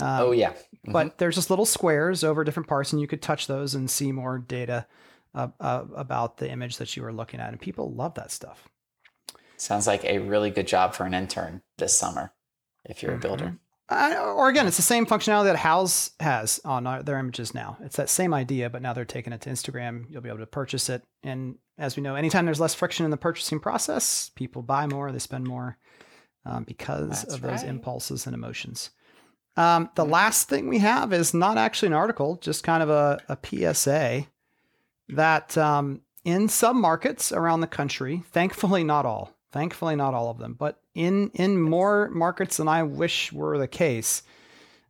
[0.00, 0.52] Um, oh yeah.
[0.84, 4.12] but there's just little squares over different parts, and you could touch those and see
[4.12, 4.86] more data
[5.34, 8.68] uh, uh, about the image that you were looking at, and people love that stuff.
[9.60, 12.32] Sounds like a really good job for an intern this summer
[12.84, 13.58] if you're a builder.
[13.90, 17.78] Uh, or again, it's the same functionality that Houzz has on our, their images now.
[17.80, 20.04] It's that same idea, but now they're taking it to Instagram.
[20.10, 23.10] You'll be able to purchase it, and as we know, anytime there's less friction in
[23.10, 25.78] the purchasing process, people buy more, they spend more
[26.44, 27.68] um, because That's of those right.
[27.68, 28.90] impulses and emotions.
[29.56, 33.18] Um, the last thing we have is not actually an article, just kind of a,
[33.28, 33.38] a
[33.74, 34.26] PSA
[35.08, 40.38] that um, in some markets around the country, thankfully not all, thankfully not all of
[40.38, 44.22] them, but in in more markets than I wish were the case,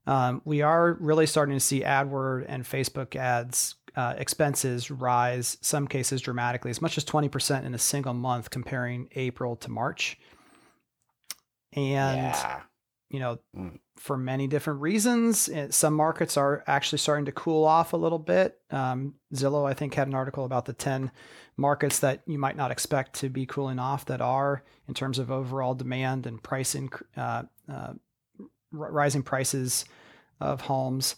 [0.07, 5.89] um, we are really starting to see AdWord and Facebook ads uh, expenses rise, some
[5.89, 10.19] cases dramatically, as much as twenty percent in a single month, comparing April to March.
[11.75, 12.61] And yeah.
[13.11, 13.79] you know, Mm.
[13.97, 15.49] for many different reasons.
[15.49, 18.59] It- some markets are actually starting to cool off a little bit.
[18.71, 21.11] Um, Zillow, I think, had an article about the 10
[21.59, 25.31] markets that you might not expect to be cooling off that are in terms of
[25.31, 27.93] overall demand and pricing, uh, uh,
[28.39, 29.85] r- rising prices
[30.41, 31.17] of homes.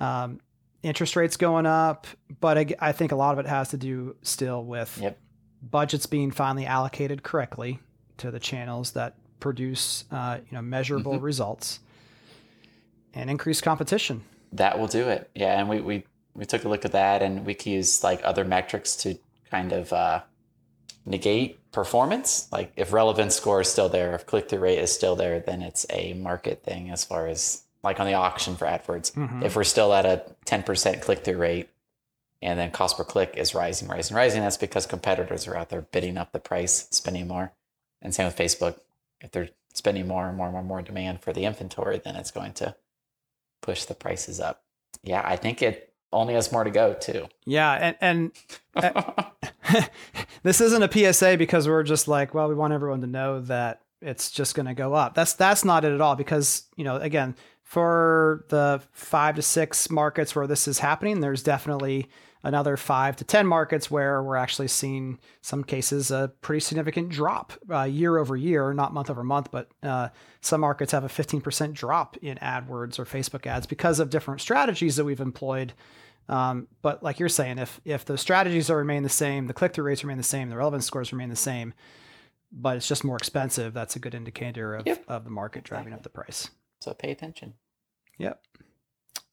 [0.00, 0.40] Um,
[0.82, 2.06] interest rates going up,
[2.40, 5.18] but I, I think a lot of it has to do still with Yep.
[5.62, 7.78] budgets being finally allocated correctly
[8.18, 11.22] to the channels that produce uh, you know measurable Mhm.
[11.22, 11.80] results
[13.14, 14.22] and increased competition.
[14.52, 15.30] That will do it.
[15.34, 18.20] Yeah, and we we we took a look at that, and we can use like
[18.24, 19.16] other metrics to
[19.50, 20.22] kind of uh,
[21.04, 22.48] negate performance.
[22.52, 25.62] Like if relevance score is still there, if click through rate is still there, then
[25.62, 29.12] it's a market thing as far as like on the auction for AdWords.
[29.12, 29.44] Mhm.
[29.44, 31.68] If we're still at a ten percent click through rate,
[32.42, 35.82] and then cost per click is rising, rising, rising, that's because competitors are out there
[35.82, 37.52] bidding up the price, spending more.
[38.02, 38.80] And same with Facebook.
[39.20, 42.16] If they're spending more and more and more and more demand for the inventory, then
[42.16, 42.76] it's going to
[43.62, 44.62] push the prices up.
[45.02, 47.26] Yeah, I think it only has more to go too.
[47.44, 48.32] Yeah, and and
[48.74, 49.24] uh,
[50.42, 53.82] this isn't a PSA because we're just like, well, we want everyone to know that
[54.00, 55.14] it's just going to go up.
[55.14, 59.90] That's that's not it at all because, you know, again, for the 5 to 6
[59.90, 62.08] markets where this is happening, there's definitely
[62.46, 67.52] another 5 to 10 markets where we're actually seeing some cases a pretty significant drop
[67.70, 70.08] uh, year over year, not month over month, but uh,
[70.40, 74.96] some markets have a 15% drop in AdWords or Facebook ads because of different strategies
[74.96, 75.72] that we've employed
[76.28, 79.72] um, but like you're saying, if if the strategies are remain the same, the click
[79.72, 81.72] through rates remain the same, the relevance scores remain the same,
[82.50, 85.04] but it's just more expensive, that's a good indicator of, Yep.
[85.06, 86.50] of the market driving up the price.
[86.80, 87.54] So pay attention.
[88.18, 88.40] Yep.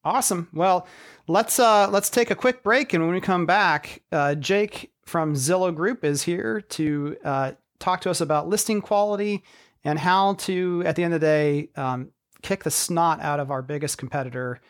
[0.05, 0.49] Awesome.
[0.53, 0.87] Well,
[1.27, 5.33] let's uh let's take a quick break, and when we come back, uh, Jake from
[5.33, 9.43] Zillow Group is here to uh, talk to us about listing quality
[9.83, 12.09] and how to, at the end of the day, um,
[12.41, 14.61] kick the snot out of our biggest competitor,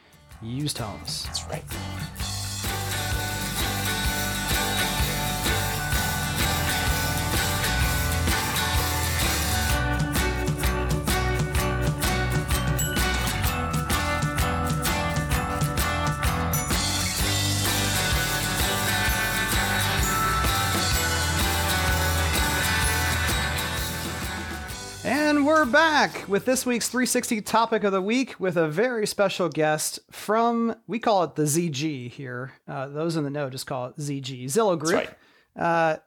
[0.42, 1.24] used homes.
[1.26, 1.64] That's right.
[25.54, 30.00] We're back with this week's 360 topic of the week with a very special guest
[30.10, 32.54] from, we call it the ZG here.
[32.68, 34.96] Uh, those in the know just call it ZG, Zillow Group.
[34.96, 35.10] right.
[35.56, 35.98] Uh,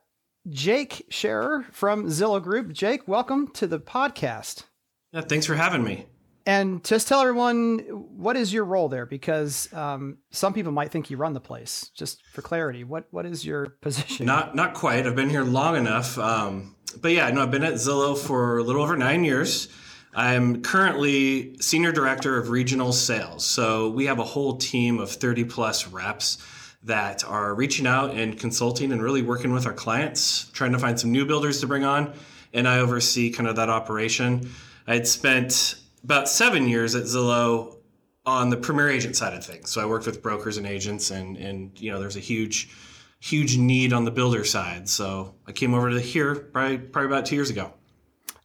[0.49, 2.73] Jake Scherer from Zillow Group.
[2.73, 4.65] Jake, welcome to the podcast.
[5.13, 6.07] Yeah, thanks for having me.
[6.45, 11.09] And just tell everyone what is your role there because um, some people might think
[11.09, 11.93] you run the place.
[11.95, 14.27] Just for clarity, what what is your position?
[14.27, 15.07] Not not quite.
[15.07, 16.19] I've been here long enough.
[16.19, 19.69] Um, but yeah, no, I've been at Zillow for a little over nine years.
[20.15, 23.45] I'm currently senior director of regional sales.
[23.45, 26.39] So we have a whole team of 30 plus reps
[26.85, 30.99] that are reaching out and consulting and really working with our clients, trying to find
[30.99, 32.15] some new builders to bring on.
[32.55, 34.51] And I oversee kind of that operation.
[34.87, 37.77] I had spent about seven years at Zillow
[38.25, 39.71] on the premier agent side of things.
[39.71, 42.71] So I worked with brokers and agents, and and you know there's a huge,
[43.21, 44.89] huge need on the builder side.
[44.89, 47.73] So I came over to here probably probably about two years ago.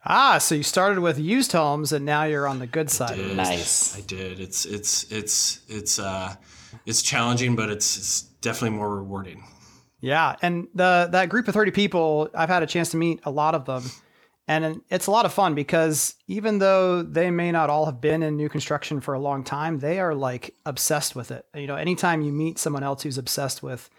[0.06, 3.16] ah, so you started with used homes and now you're on the good side.
[3.18, 3.36] Did.
[3.38, 3.98] Nice.
[3.98, 4.40] I did.
[4.40, 6.36] It's it's it's it's uh
[6.86, 9.44] it's challenging, but it's it's definitely more rewarding.
[10.00, 13.32] Yeah, and the that group of 30 people, I've had a chance to meet a
[13.32, 13.84] lot of them.
[14.48, 18.22] And it's a lot of fun because even though they may not all have been
[18.24, 21.46] in new construction for a long time, they are like obsessed with it.
[21.56, 23.90] You know, anytime you meet someone else who's obsessed with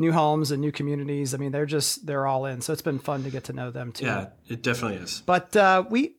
[0.00, 2.60] new homes and new communities, I mean, they're just they're all in.
[2.62, 4.06] So it's been fun to get to know them too.
[4.06, 5.22] Yeah, it definitely is.
[5.26, 6.16] But uh, we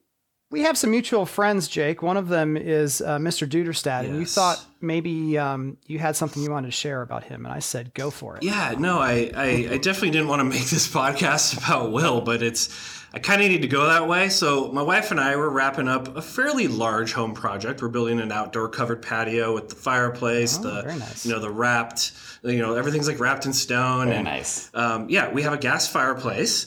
[0.50, 2.02] we have some mutual friends, Jake.
[2.02, 3.48] One of them is uh, Mr.
[3.48, 7.44] Duderstadt, and you thought maybe um, you had something you wanted to share about him,
[7.44, 10.44] and I said, "Go for it." Yeah, no, I, I, I definitely didn't want to
[10.44, 12.68] make this podcast about Will, but it's
[13.14, 14.30] I kind of need to go that way.
[14.30, 17.82] So my wife and I were wrapping up a fairly large home project.
[17.82, 21.26] We're building an outdoor covered patio with the fireplace, Oh, the nice.
[21.26, 24.06] you know the wrapped, you know everything's like wrapped in stone.
[24.06, 24.70] Very and, nice.
[24.72, 26.66] Um, yeah, we have a gas fireplace,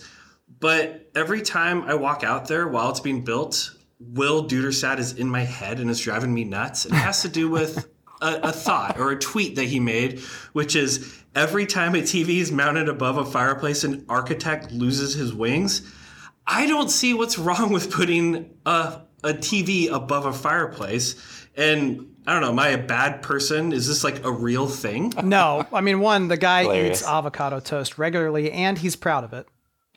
[0.59, 5.27] but every time I walk out there while it's being built, Will Duderstadt is in
[5.27, 6.85] my head and is driving me nuts.
[6.85, 7.87] It has to do with
[8.21, 10.19] a, a thought or a tweet that he made,
[10.53, 15.33] which is every time a TV is mounted above a fireplace, an architect loses his
[15.33, 15.91] wings.
[16.47, 21.15] I don't see what's wrong with putting a, a TV above a fireplace.
[21.55, 23.71] And I don't know, am I a bad person?
[23.71, 25.13] Is this like a real thing?
[25.23, 27.01] No, I mean, one, the guy Hilarious.
[27.01, 29.47] eats avocado toast regularly, and he's proud of it.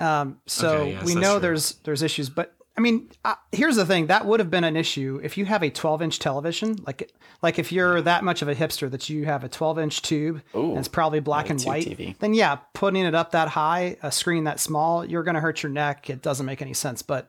[0.00, 1.40] Um, so Okay, yes, we know true.
[1.40, 4.76] there's there's issues, but I mean, uh, here's the thing: that would have been an
[4.76, 7.10] issue if you have a 12 inch television, like
[7.42, 10.42] like if you're that much of a hipster that you have a 12 inch tube
[10.54, 11.84] Ooh, and it's probably black and white.
[11.84, 12.16] TV.
[12.18, 15.60] Then yeah, putting it up that high, a screen that small, you're going to hurt
[15.60, 16.08] your neck.
[16.08, 17.28] It doesn't make any sense, but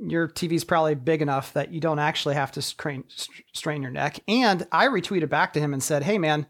[0.00, 3.04] your TV's probably big enough that you don't actually have to strain,
[3.52, 4.18] strain your neck.
[4.26, 6.48] And I retweeted back to him and said, "Hey man,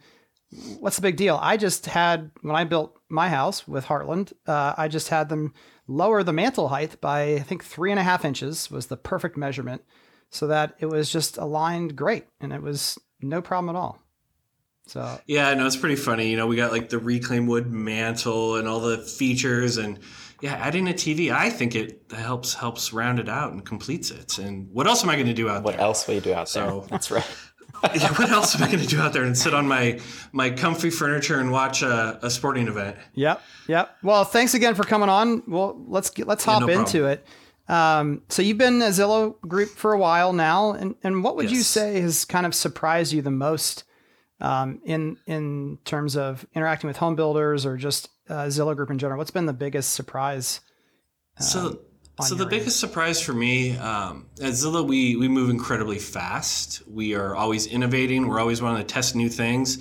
[0.79, 1.39] what's the big deal?
[1.41, 5.53] I just had when I built my house with Heartland, uh, I just had them
[5.91, 9.37] lower the mantle height by I think three and a half inches was the perfect
[9.37, 9.83] measurement,
[10.31, 13.99] so that it was just aligned great, and it was no problem at all.
[14.87, 16.31] So Yeah, no, it's pretty funny.
[16.31, 19.99] You know, we got like the reclaimed wood mantle and all the features, and
[20.41, 24.39] yeah, adding a TV, I think it helps helps round it out and completes it.
[24.39, 25.83] And what else am I going to do out What there?
[25.83, 26.69] else will you do out there?
[26.69, 27.27] So- That's right.
[27.95, 30.01] Yeah, what else am I going to do out there and sit on my
[30.33, 32.97] my comfy furniture and watch a, a sporting event?
[33.15, 33.97] Yep, yep.
[34.03, 35.43] Well, thanks again for coming on.
[35.47, 37.27] Well, let's get, let's hop no into it.
[37.69, 41.51] Um, so you've been a Zillow group for a while now, and and what would
[41.51, 43.85] you say has kind of surprised you the most
[44.41, 48.99] um, in in terms of interacting with home builders or just uh, Zillow group in
[48.99, 49.19] general?
[49.19, 50.61] What's been the biggest surprise?
[51.39, 51.81] So,
[52.21, 56.83] so the your biggest surprise for me um, at Zillow, we we move incredibly fast.
[56.89, 58.29] We are always innovating.
[58.29, 59.79] We're always wanting to test new things.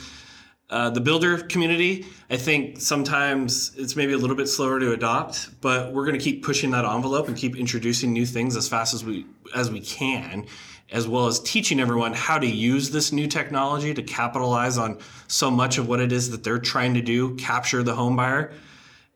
[0.70, 5.50] Uh, the builder community, I think sometimes it's maybe a little bit slower to adopt,
[5.62, 8.94] but we're going to keep pushing that envelope and keep introducing new things as fast
[8.94, 9.26] as we
[9.56, 10.46] as we can,
[10.92, 15.50] as well as teaching everyone how to use this new technology to capitalize on so
[15.50, 18.54] much of what it is that they're trying to do, capture the home buyer.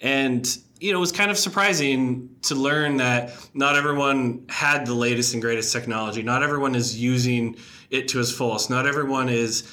[0.02, 0.46] And
[0.84, 5.32] you know, it was kind of surprising to learn that not everyone had the latest
[5.32, 6.22] and greatest technology.
[6.22, 7.56] Not everyone is using
[7.90, 8.70] it to its fullest.
[8.70, 9.64] Not everyone is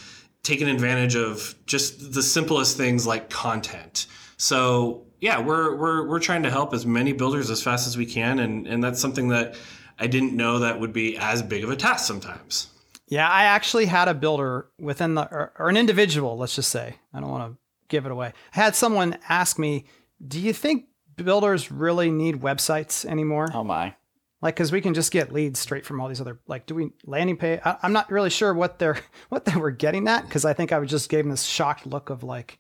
[0.44, 4.06] taking advantage of just the simplest things like content.
[4.36, 8.06] So yeah, we're we're we're trying to help as many builders as fast as we
[8.06, 9.56] can, and and that's something that
[9.98, 12.68] I didn't know that would be as big of a task sometimes.
[13.08, 16.36] Yeah, I actually had a builder within the or, or an individual.
[16.36, 18.32] Let's just say I don't want to give it away.
[18.54, 19.86] I had someone ask me,
[20.24, 20.84] "Do you think
[21.16, 23.94] builders really need websites anymore?" Oh my.
[24.42, 26.90] like because we can just get leads straight from all these other like do we
[27.04, 30.44] landing page I, i'm not really sure what they're what they were getting at because
[30.44, 32.58] i think i just gave them this shocked look of like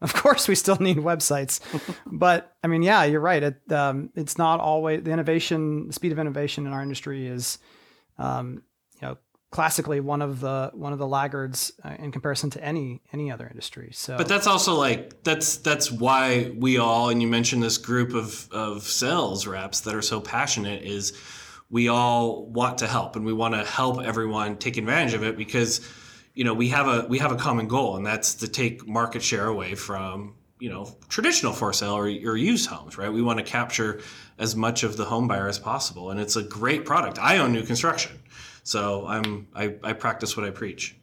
[0.00, 1.60] of course we still need websites
[2.06, 6.10] but i mean yeah you're right it um, it's not always the innovation the speed
[6.12, 7.58] of innovation in our industry is
[8.18, 8.62] um,
[9.54, 13.46] classically one of the one of the laggards uh, in comparison to any any other
[13.46, 13.90] industry.
[13.92, 18.14] So But that's also like that's that's why we all and you mentioned this group
[18.14, 21.12] of of sales reps that are so passionate is
[21.70, 25.36] we all want to help and we want to help everyone take advantage of it
[25.36, 25.80] because
[26.34, 29.22] you know we have a we have a common goal and that's to take market
[29.22, 33.12] share away from you know traditional for sale or, or used homes right?
[33.12, 34.00] We want to capture
[34.36, 37.20] as much of the home buyer as possible and it's a great product.
[37.20, 38.18] I own new construction
[38.64, 40.96] so i'm i, I practice what i preach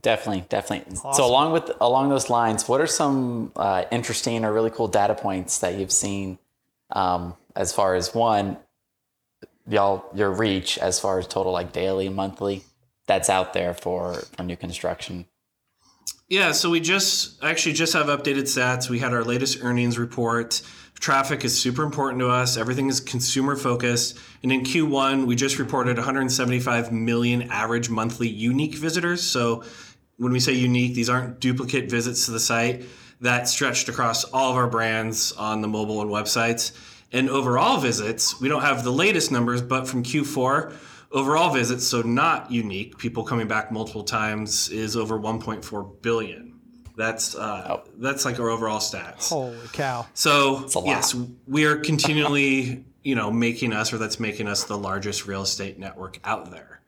[0.00, 0.96] Definitely, definitely.
[0.96, 5.14] So along with along those lines, what are some uh, interesting or really cool data
[5.14, 6.38] points that you've seen
[6.90, 8.56] um, as far as one,
[9.68, 12.64] y'all your reach as far as total like daily, monthly
[13.06, 15.26] that's out there for for new construction?
[16.28, 18.90] Yeah, so we just actually just have updated stats.
[18.90, 20.60] We had our latest earnings report.
[21.00, 22.56] Traffic is super important to us.
[22.56, 24.18] Everything is consumer focused.
[24.42, 29.22] And in Q1, we just reported 175 million average monthly unique visitors.
[29.22, 29.64] So
[30.16, 32.84] when we say unique, these aren't duplicate visits to the site.
[33.20, 36.72] That stretched across all of our brands on the mobile and websites.
[37.12, 40.74] And overall visits, we don't have the latest numbers, but from Q4,
[41.12, 46.53] overall visits, so not unique, people coming back multiple times, is over 1.4 billion.
[46.96, 49.28] That's uh, that's like our overall stats.
[49.28, 51.14] holy cow So yes,
[51.46, 55.78] we are continually, you know, making us, or that's making us the largest real estate
[55.78, 56.80] network out there.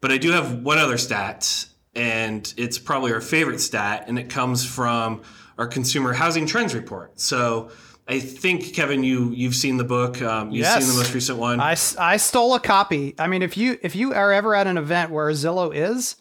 [0.00, 4.28] But I do have one other stat, and it's probably our favorite stat, and it
[4.30, 5.22] comes from
[5.58, 7.20] our consumer housing trends report.
[7.20, 7.70] So
[8.08, 10.84] I think Kevin, you you've seen the book, um, you've Yes.
[10.84, 11.60] seen the most recent one.
[11.60, 13.14] I, I stole a copy.
[13.18, 16.16] I mean, if you if you are ever at an event where Zillow is,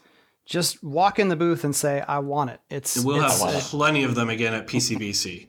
[0.49, 4.03] just walk in the booth and say, "I want it." It's We'll it's, have plenty
[4.03, 5.47] of them again at PCBC.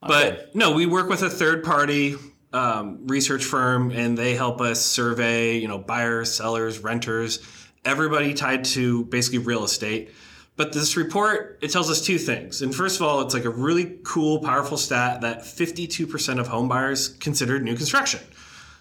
[0.00, 2.16] but no, we work with a third party
[2.52, 7.40] um, research firm, and they help us survey, you know, buyers, sellers, renters,
[7.84, 10.12] everybody tied to basically real estate.
[10.56, 12.60] But this report it tells us two things.
[12.60, 16.68] And first of all, it's like a really cool, powerful stat that 52% of home
[16.68, 18.20] buyers considered new construction.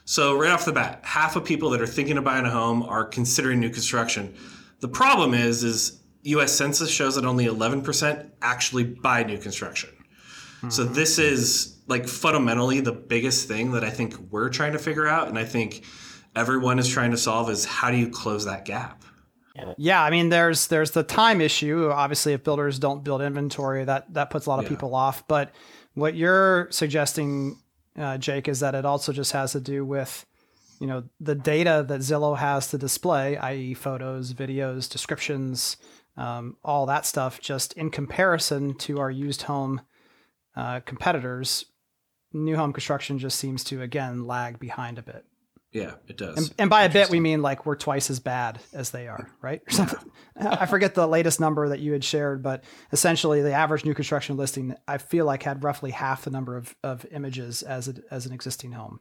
[0.06, 2.84] So right off the bat, half of people that are thinking of buying a home
[2.84, 4.36] are considering new construction.
[4.82, 6.52] The problem is, is U.S.
[6.52, 9.90] Census shows that only 11% actually buy new construction.
[10.70, 15.08] So this is like fundamentally the biggest thing that I think we're trying to figure
[15.08, 15.84] out, and I think
[16.36, 19.04] everyone is trying to solve is how do you close that gap?
[19.78, 20.04] yeah.
[20.04, 21.90] I mean, there's there's the time issue.
[21.92, 24.70] Obviously, if builders don't build inventory, that that puts a lot of Yeah.
[24.70, 25.28] people off.
[25.28, 25.52] But
[25.96, 27.60] what you're suggesting,
[27.98, 30.26] uh, Jake, is that it also just has to do with
[30.82, 35.78] you know the data that Zillow has to display, i.e., photos, videos, descriptions,
[36.18, 37.40] um, all that stuff.
[37.40, 39.82] Just in comparison to our used home
[40.56, 41.66] uh, competitors,
[42.34, 45.24] new home construction just seems to again lag behind a bit.
[45.72, 46.36] Yeah, it does.
[46.36, 49.30] And, and by a bit, we mean like we're twice as bad as they are,
[49.42, 49.62] right?
[49.68, 50.12] Or something.
[50.36, 54.36] I forget the latest number that you had shared, but essentially, the average new construction
[54.36, 58.26] listing I feel like had roughly half the number of, of images as a, as
[58.26, 59.00] an existing home,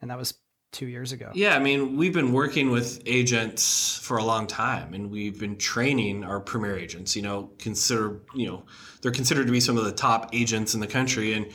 [0.00, 0.32] and that was
[0.72, 1.30] two years ago.
[1.34, 5.56] Yeah, I mean, we've been working with agents for a long time and we've been
[5.56, 8.64] training our premier agents, you know, consider, you know,
[9.02, 11.46] they're considered to be some of the top agents in the country and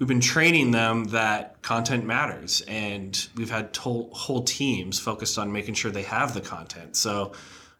[0.00, 5.52] we've been training them that content matters, and we've had to- whole teams focused on
[5.52, 6.96] making sure they have the content.
[6.96, 7.32] So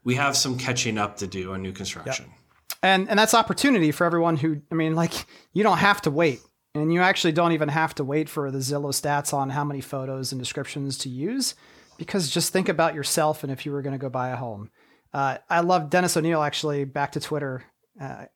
[0.05, 2.27] we have some catching up to do on new construction.
[2.27, 2.35] Yep.
[2.83, 6.41] And and that's opportunity for everyone who I mean, like you don't have to wait.
[6.75, 9.81] And you actually don't even have to wait for the Zillow stats on how many
[9.81, 11.55] photos and descriptions to use
[11.99, 14.71] because just think about yourself and if you were going to go buy a home.
[15.13, 17.65] Uh, I love Dennis O'Neill actually back to Twitter.
[18.01, 18.27] Uh,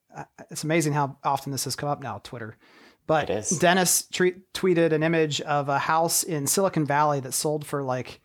[0.50, 2.56] it's amazing how often this has come up now, Twitter.
[3.06, 3.26] But
[3.58, 8.20] Dennis tweeted an image of a house in Silicon Valley that sold for like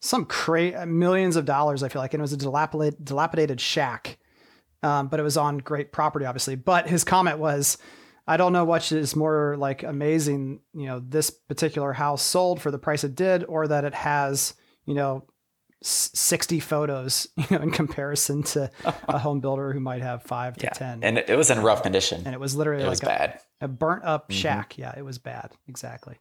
[0.00, 2.14] some cra- millions of dollars, I feel like.
[2.14, 4.18] And it was a dilapidated, dilapidated shack.
[4.82, 6.54] Um, but it was on great property, obviously.
[6.54, 7.76] But his comment was,
[8.30, 12.70] I don't know which is more like amazing, you know, this particular house sold for
[12.70, 14.54] the price it did, or that it has,
[14.86, 15.24] you know,
[15.82, 18.70] 60 photos, you know, in comparison to
[19.08, 20.70] a home builder who might have five to yeah.
[20.70, 21.02] 10.
[21.02, 22.22] And it was in rough condition.
[22.24, 23.40] And it was literally it like was a, bad.
[23.62, 24.38] a burnt up mm-hmm.
[24.38, 24.78] shack.
[24.78, 25.50] Yeah, it was bad.
[25.66, 26.14] Exactly.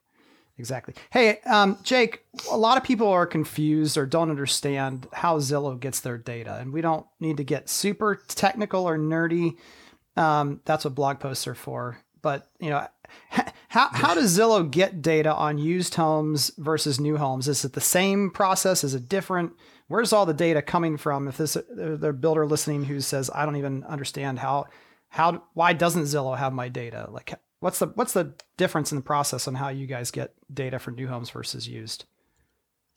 [0.58, 0.96] Exactly.
[1.12, 6.00] Hey, um, Jake, a lot of people are confused or don't understand how Zillow gets
[6.00, 6.58] their data.
[6.60, 9.58] And we don't need to get super technical or nerdy
[10.20, 11.98] um, that's what blog posts are for.
[12.22, 12.86] But you know,
[13.70, 17.48] how how does Zillow get data on used homes versus new homes?
[17.48, 18.84] Is it the same process?
[18.84, 19.54] Is it different?
[19.88, 21.28] Where's all the data coming from?
[21.28, 24.66] If this the builder listening who says I don't even understand how
[25.08, 27.08] how why doesn't Zillow have my data?
[27.10, 30.80] Like what's the what's the difference in the process on how you guys get data
[30.80, 32.04] for new homes versus used?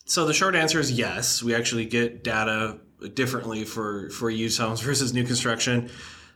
[0.04, 1.44] So the short answer is yes.
[1.44, 2.80] We actually get data
[3.14, 5.88] differently for for used homes versus new construction.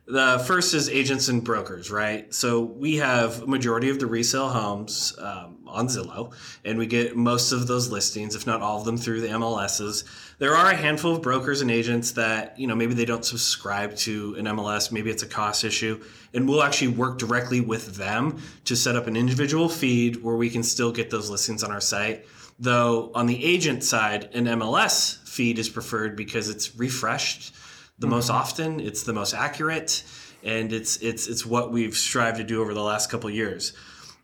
[0.08, 2.32] The first is agents and brokers, right?
[2.32, 6.32] So we have a majority of the resale homes um, on Zillow,
[6.64, 10.04] and we get most of those listings, if not all of them, through the MLSs.
[10.38, 13.96] There are a handful of brokers and agents that, you know, maybe they don't subscribe
[13.96, 16.00] to an MLS, maybe it's a cost issue,
[16.32, 20.50] and we'll actually work directly with them to set up an individual feed where we
[20.50, 22.26] can still get those listings on our site.
[22.60, 27.55] Though on the agent side, an MLS feed is preferred because it's refreshed
[27.98, 28.14] the mm-hmm.
[28.16, 28.80] most often.
[28.80, 30.02] It's the most accurate,
[30.42, 33.72] and it's it's it's what we've strived to do over the last couple years.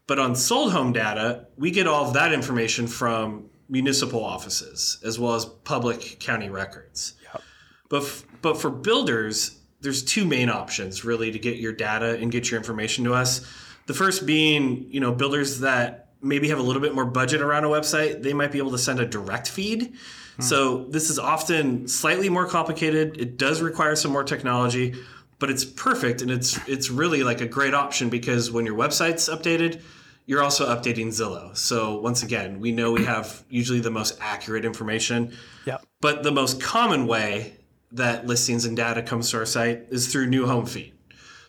[0.07, 5.19] But on sold home data, we get all of that information from municipal offices as
[5.19, 7.15] well as public county records.
[7.33, 7.43] Yep.
[7.89, 12.31] But f- but for builders, there's two main options really to get your data and
[12.31, 13.47] get your information to us.
[13.87, 17.65] The first being, you know, builders that maybe have a little bit more budget around
[17.65, 19.95] a website, they might be able to send a direct feed
[20.37, 20.43] Hmm.
[20.43, 23.21] So this is often slightly more complicated.
[23.21, 24.95] It does require some more technology,
[25.39, 29.29] but it's perfect and it's it's really like a great option because when your website's
[29.29, 29.83] updated,
[30.27, 31.57] you're also updating Zillow.
[31.57, 35.33] So once again, we know we have usually the most accurate information.
[35.67, 35.85] Yep.
[36.01, 37.57] But the most common way
[37.93, 40.95] that listings and data comes to our site is through New Home Feed.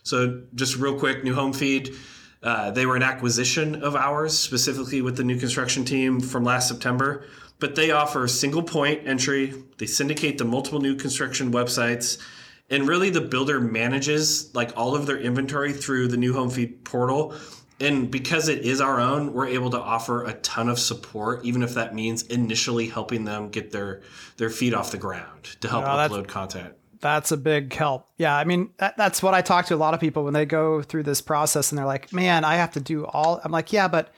[0.04, 1.96] So just real quick, New Home Feed.
[2.42, 6.68] Uh, they were an acquisition of ours, specifically with the new construction team from last
[6.68, 7.26] September
[7.64, 9.54] but they offer single point entry.
[9.78, 12.22] They syndicate to multiple new construction websites.
[12.70, 16.84] And really, the builder manages like all of their inventory through the new home feed
[16.84, 17.34] portal.
[17.80, 21.64] And because it is our own, we're able to offer a ton of support, even
[21.64, 24.02] if that means initially helping them get their
[24.36, 26.74] their feet off the ground to help upload content.
[27.00, 28.10] That's a big help.
[28.18, 30.46] Yeah, I mean that, that's what I talk to a lot of people when they
[30.46, 33.72] go through this process and they're like, "Man, I have to do all." I'm like,
[33.72, 34.14] "Yeah, but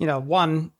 [0.00, 0.72] you know, one,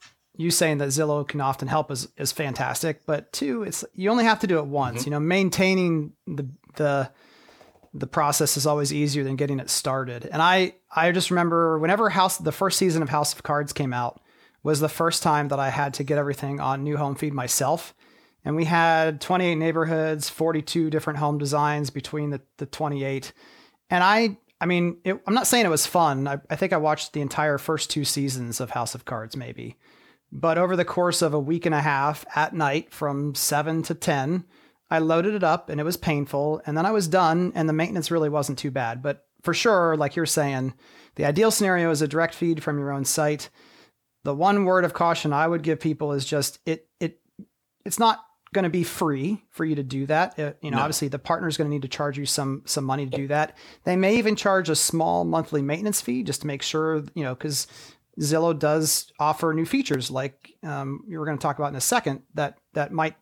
[0.42, 4.24] you saying that Zillow can often help is, is fantastic, but two, it's you only
[4.24, 5.00] have to do it once.
[5.00, 5.08] Mm-hmm.
[5.08, 7.10] You know, maintaining the the
[7.94, 10.26] the process is always easier than getting it started.
[10.26, 13.92] And I I just remember whenever House the first season of House of Cards came
[13.92, 14.20] out
[14.62, 17.94] was the first time that I had to get everything on new home feed myself.
[18.44, 23.32] And we had 28 neighborhoods, 42 different home designs between the, the 28.
[23.90, 26.28] And I I mean, it, I'm not saying it was fun.
[26.28, 29.76] I, I think I watched the entire first two seasons of House of Cards, maybe.
[30.32, 33.94] But over the course of a week and a half at night from 7 to
[33.94, 34.44] 10,
[34.90, 36.62] I loaded it up and it was painful.
[36.64, 39.02] And then I was done and the maintenance really wasn't too bad.
[39.02, 40.72] But for sure, like you're saying,
[41.16, 43.50] the ideal scenario is a direct feed from your own site.
[44.24, 47.20] The one word of caution I would give people is just it it
[47.84, 48.24] it's not
[48.54, 50.38] going to be free for you to do that.
[50.38, 50.82] It, you know, no.
[50.82, 53.28] obviously the partner is going to need to charge you some some money to do
[53.28, 53.56] that.
[53.84, 57.34] They may even charge a small monthly maintenance fee just to make sure, you know,
[57.34, 57.66] cuz
[58.20, 62.22] Zillow does offer new features like um, were going to talk about in a second
[62.34, 63.16] that that might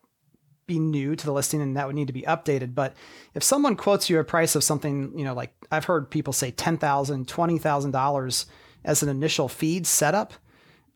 [0.67, 2.75] be new to the listing and that would need to be updated.
[2.75, 2.95] But
[3.35, 6.53] if someone quotes you a price of something, you know, like I've heard people say
[6.53, 6.79] $10,000,
[7.27, 8.47] $20,000
[8.85, 10.33] as an initial feed setup,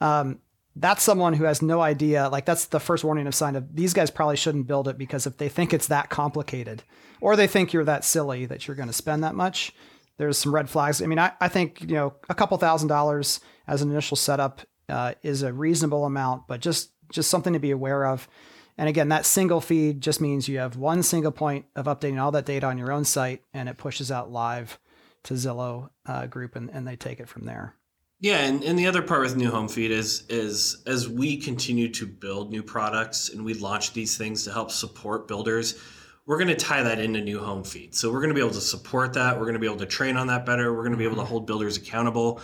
[0.01, 0.39] um,
[0.77, 2.29] that's someone who has no idea.
[2.29, 5.27] Like that's the first warning of sign of these guys probably shouldn't build it because
[5.27, 6.83] if they think it's that complicated
[7.21, 9.73] or they think you're that silly that you're going to spend that much,
[10.19, 11.03] there's some red flags.
[11.03, 14.62] I mean, I, I think you know a couple thousand dollars as an initial setup
[14.89, 18.29] uh, is a reasonable amount, but just just something to be aware of.
[18.77, 22.33] And again, that single feed just means you have one single point of updating all
[22.33, 24.79] that data on your own site, and it pushes out live
[25.25, 27.77] to Zillow uh, group, and, and they take it from there.
[28.21, 31.89] Yeah, and, and the other part with new home feed is is as we continue
[31.91, 35.79] to build new products and we launch these things to help support builders,
[36.27, 37.95] we're going to tie that into new home feed.
[37.95, 39.37] So we're going to be able to support that.
[39.37, 40.72] We're going to be able to train on that better.
[40.72, 42.41] We're going to be able to hold builders accountable.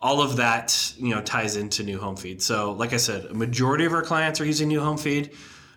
[0.00, 2.42] All of that, you know, ties into new home feed.
[2.42, 5.32] So, like I said, a majority of our clients are using new home feed,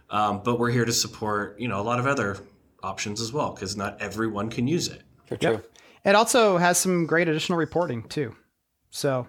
[0.10, 2.38] um, but we're here to support, you know, a lot of other
[2.82, 5.02] options as well because not everyone can use it.
[5.26, 5.52] For true.
[5.52, 5.68] Yep.
[6.06, 8.36] It also has some great additional reporting too.
[8.90, 9.28] So,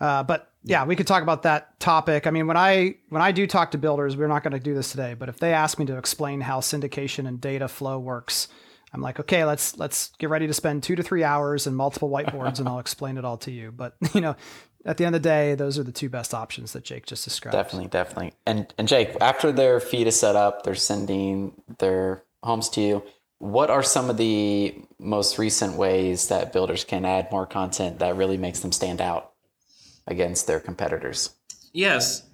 [0.00, 2.26] uh, but yeah, we could talk about that topic.
[2.26, 4.74] I mean, when I when I do talk to builders, we're not going to do
[4.74, 8.48] this today, but if they ask me to explain how syndication and data flow works,
[8.92, 12.10] I'm like, okay, let's let's get ready to spend two to three hours and multiple
[12.10, 13.72] whiteboards, and I'll explain it all to you.
[13.72, 14.36] But you know,
[14.84, 17.24] at the end of the day, those are the two best options that Jake just
[17.24, 17.54] described.
[17.54, 18.32] Definitely, definitely.
[18.46, 23.02] And and Jake, after their feed is set up, they're sending their homes to you.
[23.38, 28.16] What are some of the most recent ways that builders can add more content that
[28.16, 29.32] really makes them stand out
[30.08, 31.30] against their competitors?
[31.72, 32.24] Yes.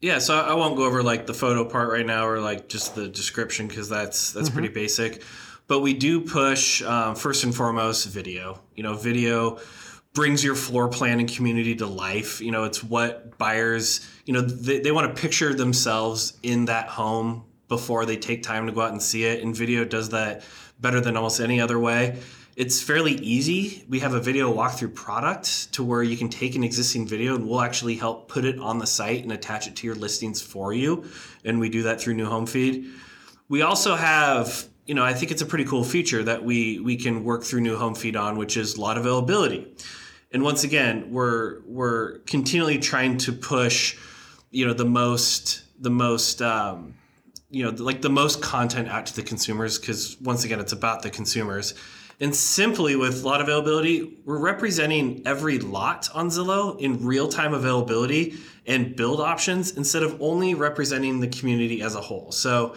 [0.00, 2.94] Yeah, so I won't go over like the photo part right now or like just
[2.94, 4.58] the description because that's that's mm-hmm.
[4.58, 5.24] pretty basic.
[5.66, 8.60] But we do push um, first and foremost video.
[8.76, 9.58] You know, video
[10.14, 12.40] brings your floor plan and community to life.
[12.40, 16.88] You know, it's what buyers, you know, they, they want to picture themselves in that
[16.88, 19.42] home before they take time to go out and see it.
[19.42, 20.42] And video does that
[20.80, 22.18] better than almost any other way.
[22.58, 23.84] It's fairly easy.
[23.88, 27.48] We have a video walkthrough product to where you can take an existing video and
[27.48, 30.72] we'll actually help put it on the site and attach it to your listings for
[30.72, 31.04] you.
[31.44, 32.86] And we do that through New Home Feed.
[33.48, 36.96] We also have, you know, I think it's a pretty cool feature that we we
[36.96, 39.72] can work through New Home Feed on, which is lot availability.
[40.32, 43.96] And once again, we're we're continually trying to push,
[44.50, 46.96] you know, the most the most um,
[47.50, 51.02] you know like the most content out to the consumers because once again it's about
[51.02, 51.74] the consumers
[52.20, 58.34] and simply with lot availability we're representing every lot on zillow in real-time availability
[58.66, 62.74] and build options instead of only representing the community as a whole so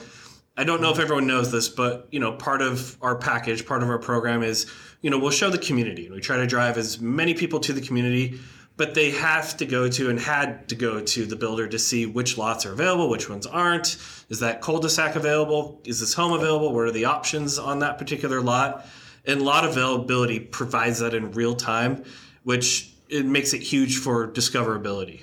[0.58, 3.82] i don't know if everyone knows this but you know part of our package part
[3.84, 4.72] of our program is
[5.02, 7.74] you know we'll show the community and we try to drive as many people to
[7.74, 8.39] the community
[8.78, 12.08] but they have to go to and had to go to the builder to see
[12.08, 13.98] which lots are available, which ones aren't.
[14.30, 15.82] Is that cul-de-sac available?
[15.86, 16.74] Is this home available?
[16.74, 18.88] What are the options on that particular lot?
[19.26, 22.03] And lot availability provides that in real time,
[22.43, 25.22] which it makes it huge for discoverability.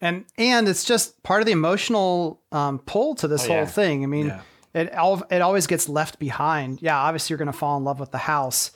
[0.00, 3.66] And and it's just part of the emotional um, pull to this oh, whole yeah.
[3.66, 4.02] thing.
[4.02, 4.40] I mean, yeah.
[4.74, 4.92] it
[5.30, 6.82] it always gets left behind.
[6.82, 8.72] Yeah, obviously you're going to fall in love with the house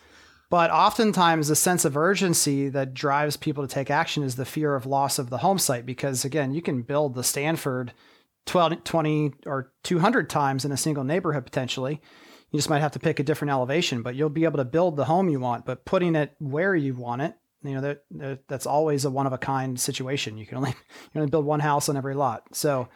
[0.51, 4.75] but oftentimes, the sense of urgency that drives people to take action is the fear
[4.75, 5.85] of loss of the home site.
[5.85, 7.93] Because again, you can build the Stanford
[8.47, 12.01] 12, 20 or 200 times in a single neighborhood potentially.
[12.51, 14.97] You just might have to pick a different elevation, but you'll be able to build
[14.97, 15.67] the home you want.
[15.67, 19.27] But putting it where you want it, you know, that, that that's always a one
[19.27, 20.39] of a kind situation.
[20.39, 20.71] You can only
[21.15, 22.45] you only build one house on every lot.
[22.53, 22.89] So,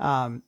[0.00, 0.42] um,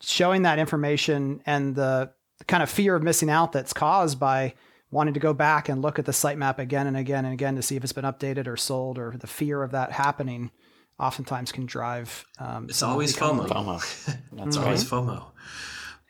[0.00, 4.54] showing that information and the, the kind of fear of missing out that's caused by
[4.90, 7.62] wanting to go back and look at the sitemap again and again and again to
[7.62, 10.50] see if it's been updated or sold or the fear of that happening
[10.98, 13.48] oftentimes can drive um, it's always FOMO.
[13.48, 14.16] FOMO.
[14.32, 15.24] That's always FOMO.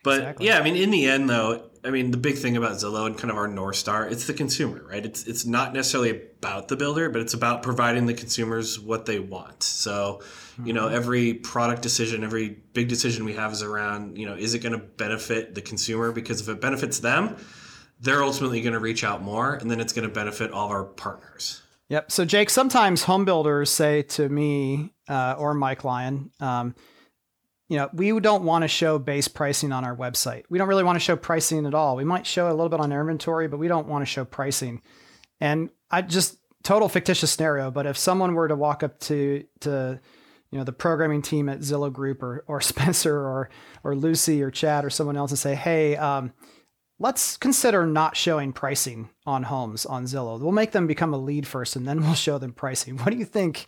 [0.06, 0.46] But exactly.
[0.46, 3.18] yeah, I mean, in the end, though, I mean, the big thing about Zillow and
[3.18, 5.04] kind of our north star, it's the consumer, right?
[5.04, 9.18] It's it's not necessarily about the builder, but it's about providing the consumers what they
[9.18, 9.64] want.
[9.64, 10.22] So,
[10.64, 10.94] you know, mm-hmm.
[10.94, 14.78] every product decision, every big decision we have is around, you know, is it going
[14.78, 16.12] to benefit the consumer?
[16.12, 17.36] Because if it benefits them,
[17.98, 20.70] they're ultimately going to reach out more and then it's going to benefit all of
[20.70, 21.62] our partners.
[21.88, 22.12] Yep.
[22.12, 26.76] So, Jake, sometimes home builders say to me uh, or Mike Lyon, um,
[27.68, 30.44] you know, we don't want to show base pricing on our website.
[30.48, 31.96] We don't really want to show pricing at all.
[31.96, 34.24] We might show a little bit on our inventory, but we don't want to show
[34.24, 34.82] pricing.
[35.40, 40.00] And I just total fictitious scenario, but if someone were to walk up to to
[40.50, 43.50] you know the programming team at Zillow Group or or Spencer or
[43.82, 46.32] or Lucy or Chad or someone else and say, hey, um,
[47.00, 50.40] let's consider not showing pricing on homes on Zillow.
[50.40, 52.96] We'll make them become a lead first and then we'll show them pricing.
[52.98, 53.66] What do you think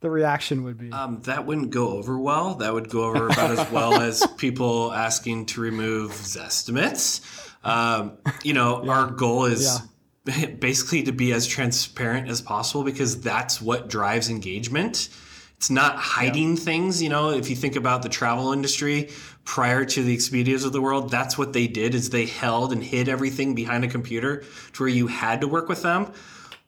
[0.00, 0.92] the reaction would be?
[0.92, 2.56] Um, that wouldn't go over well.
[2.56, 7.20] That would go over about as well as people asking to remove Zestimates.
[7.64, 8.92] Um, you know, yeah.
[8.92, 9.80] our goal is
[10.26, 10.46] yeah.
[10.60, 15.08] basically to be as transparent as possible because that's what drives engagement
[15.56, 19.08] It's not hiding things, you know, if you think about the travel industry
[19.44, 22.82] prior to the Expedias of the world, that's what they did is they held and
[22.82, 24.44] hid everything behind a computer
[24.74, 26.12] to where you had to work with them.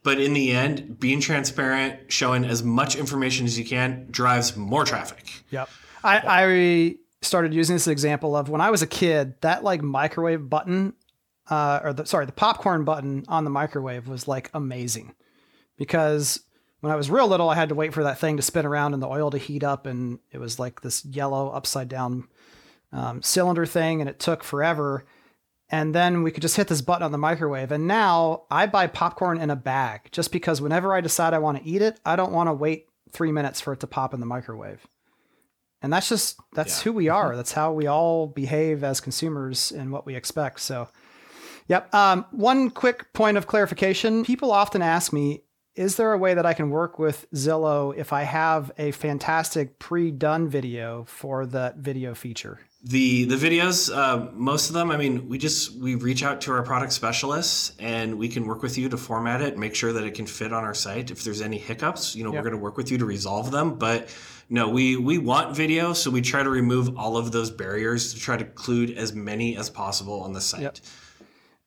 [0.08, 4.86] But in the end, being transparent, showing as much information as you can drives more
[4.86, 5.44] traffic.
[5.50, 5.68] Yep.
[6.02, 10.48] I, I started using this example of when I was a kid, that like microwave
[10.48, 10.94] button,
[11.50, 15.14] uh, or the, sorry, the popcorn button on the microwave was like amazing
[15.76, 16.40] because
[16.80, 18.94] when I was real little, I had to wait for that thing to spin around
[18.94, 19.84] and the oil to heat up.
[19.84, 22.28] And it was like this yellow upside down
[22.92, 25.04] um, cylinder thing and it took forever.
[25.70, 27.70] And then we could just hit this button on the microwave.
[27.72, 31.58] And now I buy popcorn in a bag just because whenever I decide I want
[31.58, 34.20] to eat it, I don't want to wait three minutes for it to pop in
[34.20, 34.86] the microwave.
[35.82, 36.84] And that's just, that's Yeah.
[36.84, 37.36] who we are.
[37.36, 40.60] That's how we all behave as consumers and what we expect.
[40.60, 40.88] So,
[41.68, 41.92] yep.
[41.94, 45.42] Um, one quick point of clarification people often ask me,
[45.76, 49.78] is there a way that I can work with Zillow if I have a fantastic
[49.78, 52.58] pre-done video for that video feature?
[52.84, 56.52] The the videos, uh, most of them, I mean, we just we reach out to
[56.52, 60.04] our product specialists and we can work with you to format it, make sure that
[60.04, 61.10] it can fit on our site.
[61.10, 62.38] If there's any hiccups, you know, Yeah.
[62.38, 63.74] we're going to work with you to resolve them.
[63.78, 64.14] But
[64.48, 68.20] no, we we want video, so we try to remove all of those barriers to
[68.20, 70.60] try to include as many as possible on the site.
[70.62, 70.76] Yep.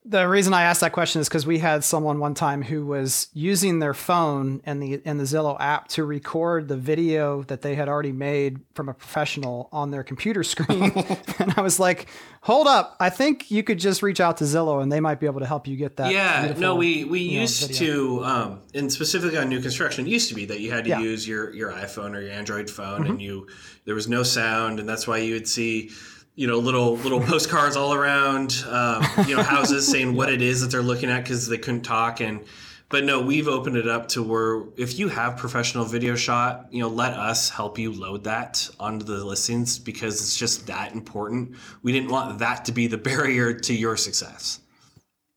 [0.04, 3.28] The reason I asked that question is because we had someone one time who was
[3.34, 7.76] using their phone and the and the Zillow app to record the video that they
[7.76, 10.91] had already made from a professional on their computer screen,
[11.39, 12.08] and I was like,
[12.41, 12.95] "Hold up!
[12.99, 15.45] I think you could just reach out to Zillow and they might be able to
[15.45, 19.38] help you get that." Yeah, no, we we you know, used to, um, and specifically
[19.38, 20.95] on new construction, it used to be that you had to Yeah.
[20.95, 21.06] Mm-hmm.
[21.06, 23.47] use your your iPhone or your Android phone, and you
[23.86, 25.91] there was no sound, and that's why you would see,
[26.36, 30.61] you know, little little postcards all around, um, you know, houses saying what it is
[30.61, 32.43] that they're looking at because they couldn't talk, and
[32.91, 36.82] but no, we've opened it up to where if you have professional video shot, you
[36.82, 41.55] know, let us help you load that onto the listings because it's just that important.
[41.84, 44.59] We didn't want that to be the barrier to your success.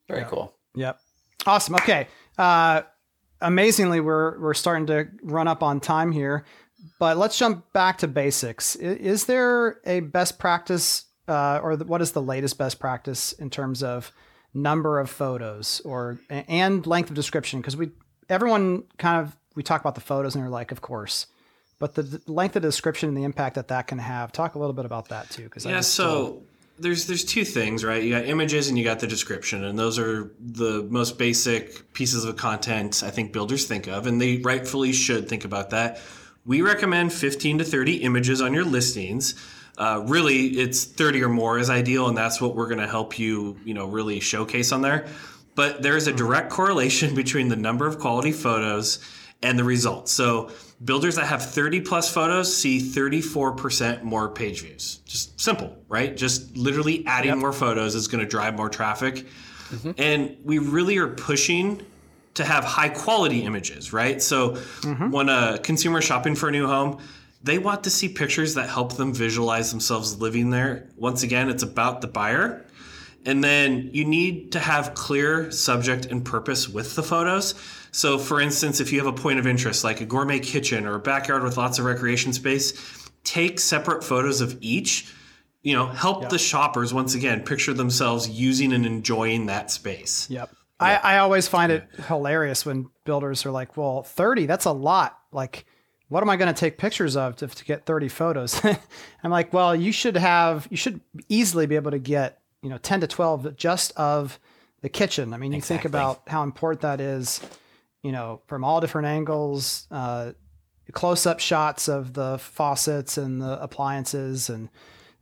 [0.09, 0.53] Very cool.
[0.75, 0.99] Yep.
[1.47, 1.77] Awesome.
[1.77, 2.09] Okay.
[2.37, 2.83] Uh,
[3.41, 6.45] amazingly, we're we're starting to run up on time here,
[6.99, 8.77] but let's jump back to basics.
[8.77, 13.51] Is, there a best practice, uh, or the, what is the latest best practice in
[13.51, 14.13] terms of
[14.53, 17.61] number of photos or and length of description?
[17.61, 17.91] Because we
[18.29, 21.27] everyone kind of we talk about the photos and they're like, of course.
[21.79, 24.33] But the the length of description and the impact that that can have.
[24.33, 26.43] Talk a little bit about that too, because Yeah, so
[26.79, 28.03] there's there's two things, right?
[28.03, 32.25] You got images and you got the description, and those are the most basic pieces
[32.25, 36.01] of content I think builders think of, and they rightfully should think about that.
[36.47, 39.35] We recommend 15 to 30 images on your listings.
[39.79, 43.19] Uh, really, it's 30 or more is ideal, and that's what we're going to help
[43.19, 45.07] you, you know, really showcase on there.
[45.55, 48.99] But there's a direct correlation between the number of quality photos
[49.43, 50.13] and the results.
[50.13, 50.51] So
[50.85, 55.01] builders that have 30 plus photos see 34% more page views.
[55.05, 56.17] Just simple, right?
[56.17, 59.27] Just literally adding more photos is going to drive more traffic.
[59.99, 61.85] And we really are pushing
[62.35, 64.21] to have high quality images, right?
[64.21, 65.11] So mm-hmm.
[65.11, 66.99] when a consumer is shopping for a new home,
[67.43, 70.89] they want to see pictures that help them visualize themselves living there.
[70.97, 72.67] Once again, it's about the buyer.
[73.27, 77.55] And then you need to have clear subject and purpose with the photos.
[77.91, 80.97] So, for instance, if you have a point of interest like a gourmet kitchen or
[80.97, 85.13] a backyard with lots of recreation space, take separate photos of each.
[85.63, 90.29] You know, help the shoppers once again picture themselves using and enjoying that space.
[90.29, 90.51] Yep.
[90.81, 95.19] I, I always find it hilarious when builders are like, well, 30, that's a lot.
[95.33, 95.67] Like,
[96.09, 98.61] what am I going to take pictures of to, to get 30 photos?
[99.23, 102.79] I'm like, well, you should have, you should easily be able to get, you know,
[102.79, 104.39] 10 to 12 just of
[104.83, 105.33] the kitchen.
[105.33, 107.41] I mean, you think about how important that is,
[108.03, 110.33] you know, from all different angles, uh,
[110.93, 114.51] close up shots of the faucets and the appliances.
[114.51, 114.69] And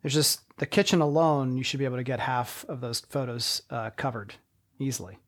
[0.02, 3.62] there's just the kitchen alone, you should be able to get half of those photos
[3.70, 4.34] uh, covered
[4.78, 5.18] easily.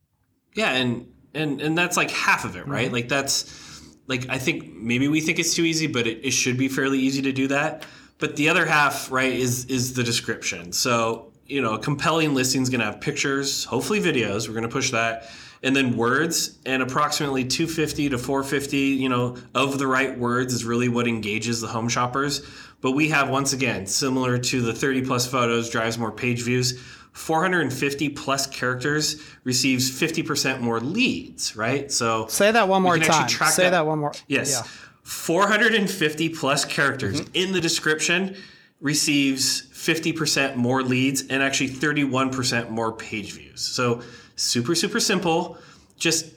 [0.55, 2.87] Yeah, and and and that's like half of it, right?
[2.87, 2.95] Mm-hmm.
[2.95, 6.57] Like that's like I think maybe we think it's too easy, but it, it should
[6.57, 7.85] be fairly easy to do that.
[8.19, 10.73] But the other half, right, is is the description.
[10.73, 14.49] So you know, a compelling listing is going to have pictures, hopefully videos.
[14.49, 15.29] We're going to push that,
[15.63, 20.65] and then words, and approximately 250 to 450, you know, of the right words is
[20.65, 22.47] really what engages the home shoppers.
[22.81, 26.83] But we have once again, similar to the 30 plus photos drives more page views.
[27.15, 31.91] 450 plus characters receives 50% more leads, right?
[31.91, 33.29] So Say that one more time.
[33.29, 33.87] Say that- that.
[33.87, 34.13] one more.
[34.27, 34.51] Yes.
[34.51, 34.63] Yeah.
[35.03, 37.31] 450 plus characters mm-hmm.
[37.35, 38.37] in the description
[38.81, 43.61] receives 50% more leads and actually 31% more page views.
[43.61, 44.03] So
[44.37, 45.59] super, super simple.
[45.97, 46.35] Just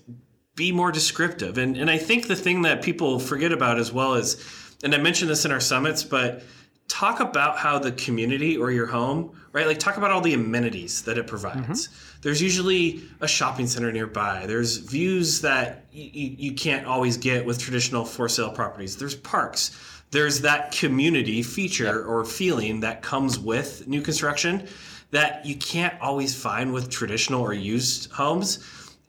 [0.55, 1.57] be more descriptive.
[1.57, 4.37] And, and I think the thing that people forget about as well is
[4.83, 6.43] and I mentioned this in our summits, but
[6.87, 9.65] talk about how the community or your home, right?
[9.65, 11.87] Like talk about all the amenities that it provides.
[11.87, 12.19] Mm-hmm.
[12.21, 14.45] There's usually a shopping center nearby.
[14.45, 18.97] There's views that y- you can't always get with traditional for sale properties.
[18.97, 19.75] There's parks.
[20.11, 24.67] There's that community feature or feeling that comes with new construction
[25.09, 28.59] that you can't always find with traditional or used homes.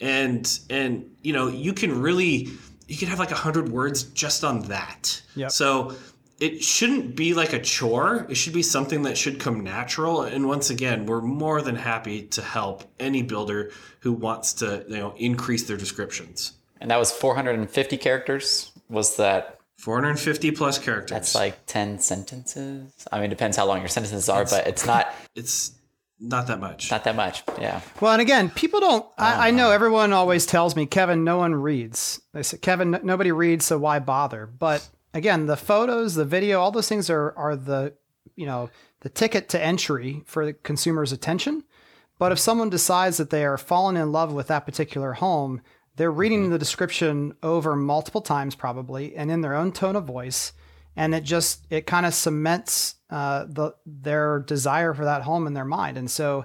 [0.00, 2.48] And and you know, you can really
[2.86, 5.20] you can have like a hundred words just on that.
[5.36, 5.50] Yep.
[5.50, 5.94] So
[6.40, 8.26] it shouldn't be like a chore.
[8.28, 10.22] It should be something that should come natural.
[10.22, 14.96] And once again, we're more than happy to help any builder who wants to, you
[14.96, 16.52] know, increase their descriptions.
[16.80, 18.70] And that was 450 characters.
[18.88, 21.10] Was that 450 plus characters?
[21.10, 22.92] That's like 10 sentences.
[23.10, 25.12] I mean, it depends how long your sentences are, it's, but it's not.
[25.34, 25.72] It's
[26.20, 26.90] not that much.
[26.90, 27.42] Not that much.
[27.60, 27.80] Yeah.
[28.00, 29.06] Well, and again, people don't.
[29.16, 29.50] I, I, uh-huh.
[29.56, 32.20] know everyone always tells me, Kevin, no one reads.
[32.32, 34.46] They say, Kevin, nobody reads, so why bother?
[34.46, 34.88] But
[35.18, 37.94] again, the photos, the video, all those things are are the
[38.36, 41.64] you know the ticket to entry for the consumer's attention.
[42.18, 45.60] But if someone decides that they are falling in love with that particular home,
[45.96, 46.52] they're reading mm-hmm.
[46.52, 50.52] the description over multiple times probably and in their own tone of voice,
[50.96, 55.54] and it just it kind of cements uh, the their desire for that home in
[55.54, 55.98] their mind.
[55.98, 56.44] And so,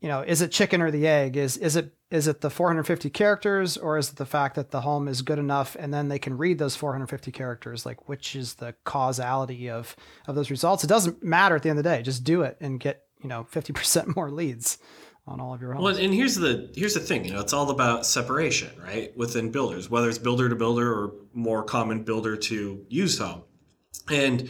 [0.00, 1.36] you know, is it chicken or the egg?
[1.36, 4.82] Is is it is it the 450 characters or is it the fact that the
[4.82, 8.54] home is good enough and then they can read those 450 characters like which is
[8.54, 9.96] the causality of
[10.26, 12.56] of those results it doesn't matter at the end of the day just do it
[12.60, 14.78] and get you know 50% more leads
[15.26, 15.82] on all of your homes.
[15.82, 19.16] Well, and here's the here's the thing, you know, it's all about separation, right?
[19.16, 23.42] Within builders, whether it's builder to builder or more common builder to used home.
[24.10, 24.48] And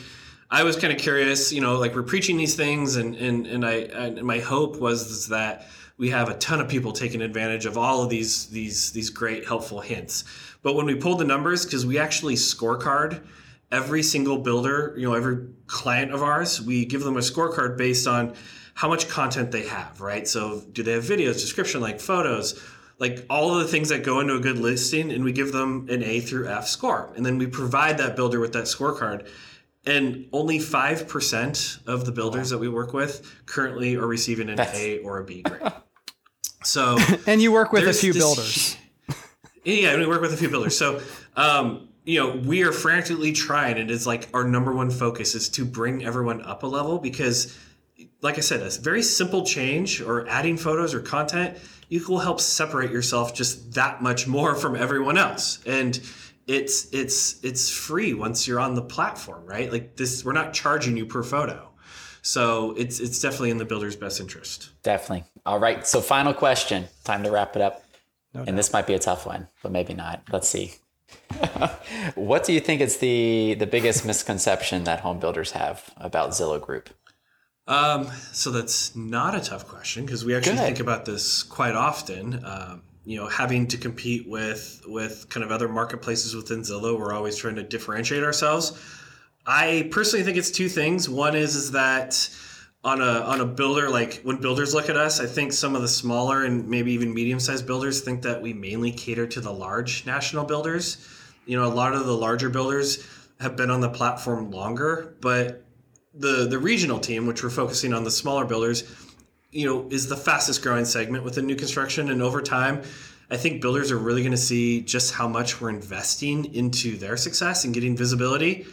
[0.51, 3.65] I was kind of curious, you know, like we're preaching these things and and and
[3.65, 7.79] I and my hope was that we have a ton of people taking advantage of
[7.79, 10.25] all of these these these great helpful hints.
[10.63, 13.25] But when we pulled the numbers, because we actually scorecard
[13.71, 18.07] every single builder, you know, every client of ours, we give them a scorecard based
[18.07, 18.35] on
[18.75, 20.27] how much content they have, right?
[20.27, 22.61] So do they have videos, description, like photos,
[22.99, 25.87] like all of the things that go into a good listing, and we give them
[25.91, 27.13] an A through F score.
[27.17, 29.29] And then we provide that builder with that scorecard.
[29.87, 34.79] And only 5% of the builders that we work with currently are receiving an That's...
[34.79, 35.73] A or a B grade.
[36.67, 38.77] So, and you work with a few this, builders.
[39.65, 40.77] Yeah, we work with a few builders.
[40.77, 41.01] So,
[41.37, 45.49] um, you know, we are frantically trying, and it's like our number one focus is
[45.51, 47.59] to bring everyone up a level because,
[48.21, 51.57] like I said, a very simple change or adding photos or content,
[51.89, 55.61] you will help separate yourself just that much more from everyone else.
[55.65, 55.99] And
[56.47, 59.73] it's it's it's free once you're on the platform, right?
[59.73, 61.71] Like this, we're not charging you per photo.
[62.25, 64.71] So it's it's definitely in the builder's best interest.
[64.83, 65.25] Definitely.
[65.45, 65.87] All right.
[65.87, 66.87] So final question.
[67.05, 67.85] Time to wrap it up.
[68.33, 70.23] No and this might be a tough one, but maybe not.
[70.33, 70.73] Let's see.
[72.15, 76.59] what do you think is the the biggest misconception that home builders have about Zillow
[76.59, 76.89] Group?
[77.67, 80.65] Um, so that's not a tough question because we actually Good.
[80.65, 82.43] think about this quite often.
[82.43, 87.13] Um, you know, having to compete with with kind of other marketplaces within Zillow, we're
[87.13, 88.81] always trying to differentiate ourselves.
[89.47, 91.09] I personally think it's two things.
[91.09, 92.29] One is is that
[92.83, 95.83] on a on a builder like when builders look at us, I think some of
[95.83, 99.53] the smaller and maybe even medium sized builders think that we mainly cater to the
[99.53, 101.07] large national builders.
[101.47, 103.07] You know, a lot of the larger builders
[103.41, 105.63] have been on the platform longer, but
[106.15, 108.85] the the regional team, which we're focusing on the smaller builders,
[109.51, 112.83] you know, is the fastest growing segment within new construction, and over time.
[113.31, 117.17] I think builders are really going to see just how much we're investing into their
[117.17, 118.67] success and getting visibility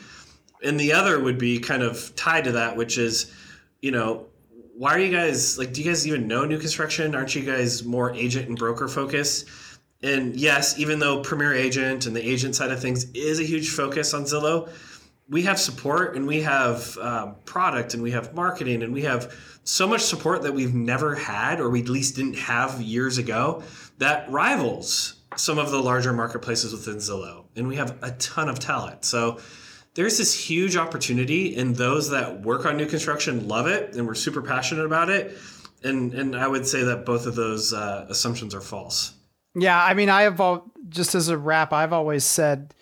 [0.63, 3.33] and the other would be kind of tied to that, which is,
[3.81, 4.27] you know,
[4.77, 5.73] why are you guys like?
[5.73, 7.13] Do you guys even know new construction?
[7.13, 9.47] Aren't you guys more agent and broker focused?
[10.03, 13.69] And yes, even though Premier Agent and the agent side of things is a huge
[13.69, 14.69] focus on Zillow,
[15.29, 19.33] we have support and we have um, product and we have marketing and we have
[19.63, 23.61] so much support that we've never had or we at least didn't have years ago
[23.99, 27.45] that rivals some of the larger marketplaces within Zillow.
[27.55, 29.05] And we have a ton of talent.
[29.05, 29.39] So
[29.93, 34.15] there's this huge opportunity and those that work on new construction love it and we're
[34.15, 35.37] super passionate about it.
[35.83, 39.13] And and i would say that both of those uh, assumptions are false.
[39.55, 42.73] Yeah i mean i have all, just as a wrap i've always said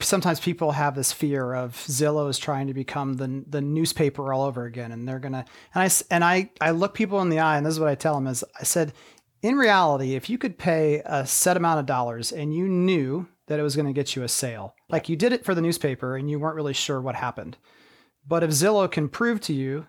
[0.00, 4.42] sometimes people have this fear of zillow is trying to become the the newspaper all
[4.42, 5.44] over again and they're gonna
[5.74, 7.94] and i and i i look people in the eye and this is what i
[7.94, 8.92] tell them is i said
[9.42, 13.60] in reality if you could pay a set amount of dollars and you knew that
[13.60, 14.74] it was going to get you a sale.
[14.88, 17.56] Like you did it for the newspaper and you weren't really sure what happened.
[18.26, 19.86] But if Zillow can prove to you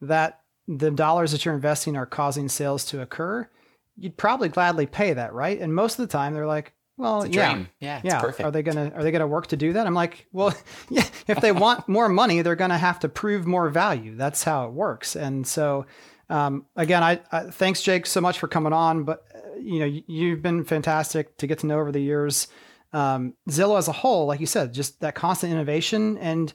[0.00, 3.48] that the dollars that you're investing are causing sales to occur,
[3.96, 5.58] you'd probably gladly pay that, right?
[5.60, 7.68] And most of the time they're like, well, It's a yeah, dream.
[7.78, 8.20] Yeah, it's yeah.
[8.20, 8.44] perfect.
[8.44, 9.86] Are they gonna Are they gonna work to do that?
[9.86, 10.52] I'm like, well,
[10.90, 11.04] yeah.
[11.28, 14.16] If they want more money, they're gonna have to prove more value.
[14.16, 15.14] That's how it works.
[15.14, 15.86] And so,
[16.28, 19.04] um, again, I, I thanks Jake so much for coming on.
[19.04, 22.48] But uh, you know, you, you've been fantastic to get to know over the years.
[22.92, 26.52] Um, Zillow as a whole, like you said, just that constant innovation and.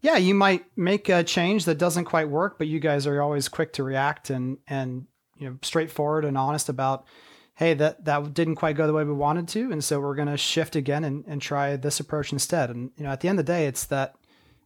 [0.00, 3.48] Yeah, you might make a change that doesn't quite work, but you guys are always
[3.48, 5.06] quick to react and and
[5.38, 7.06] you know straightforward and honest about
[7.54, 10.28] hey, that that didn't quite go the way we wanted to, and so we're going
[10.28, 12.70] to shift again and, and try this approach instead.
[12.70, 14.14] And you know, at the end of the day, it's that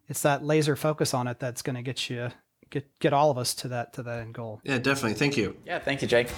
[0.09, 2.31] it's that laser focus on it that's going to get you
[2.71, 4.61] get get all of us to that to that end goal.
[4.65, 5.15] Yeah, definitely.
[5.15, 5.57] Thank you.
[5.65, 6.29] Yeah, thank you, Jake.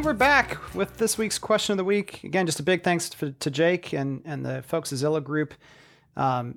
[0.00, 2.24] And we're back with this week's question of the week.
[2.24, 5.52] Again, just a big thanks to, to Jake and and the folks at Zillow Group.
[6.16, 6.56] Um,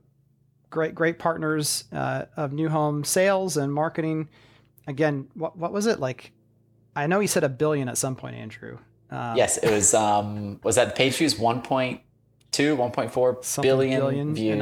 [0.70, 4.30] great great partners uh, of new home sales and marketing.
[4.88, 6.32] Again, what what was it like?
[6.96, 8.78] I know he said a billion at some point, Andrew.
[9.12, 9.94] Um, Yes, it was.
[9.94, 12.00] Um, was that the page views 1.2,
[12.54, 14.58] 1.4 Something billion billion views,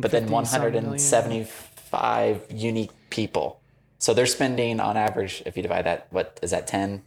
[0.00, 3.60] but then some 175 unique people.
[3.98, 7.02] So they're spending on average, if you divide that, what is that 10,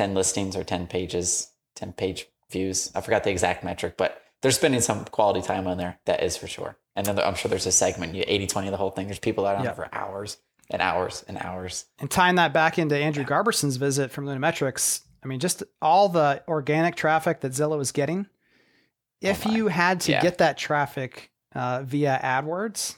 [0.00, 2.90] 10 listings or 10 pages, 10 page views?
[2.94, 5.98] I forgot the exact metric, but they're spending some quality time on there.
[6.06, 6.78] That is for sure.
[6.96, 9.08] And then I'm sure there's a segment, you 80, 20 the whole thing.
[9.08, 9.74] There's people out on Yeah.
[9.74, 10.38] there for hours
[10.70, 11.84] and hours and hours.
[11.98, 16.42] and tying that back into Andrew Garberson's visit from Lunametrics, I mean, just all the
[16.48, 18.26] organic traffic that Zillow is getting.
[19.20, 20.22] If Oh you had to Yeah.
[20.22, 22.96] get that traffic uh, via AdWords,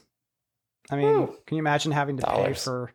[0.88, 1.36] I mean, Woo.
[1.46, 2.92] can you imagine having to pay for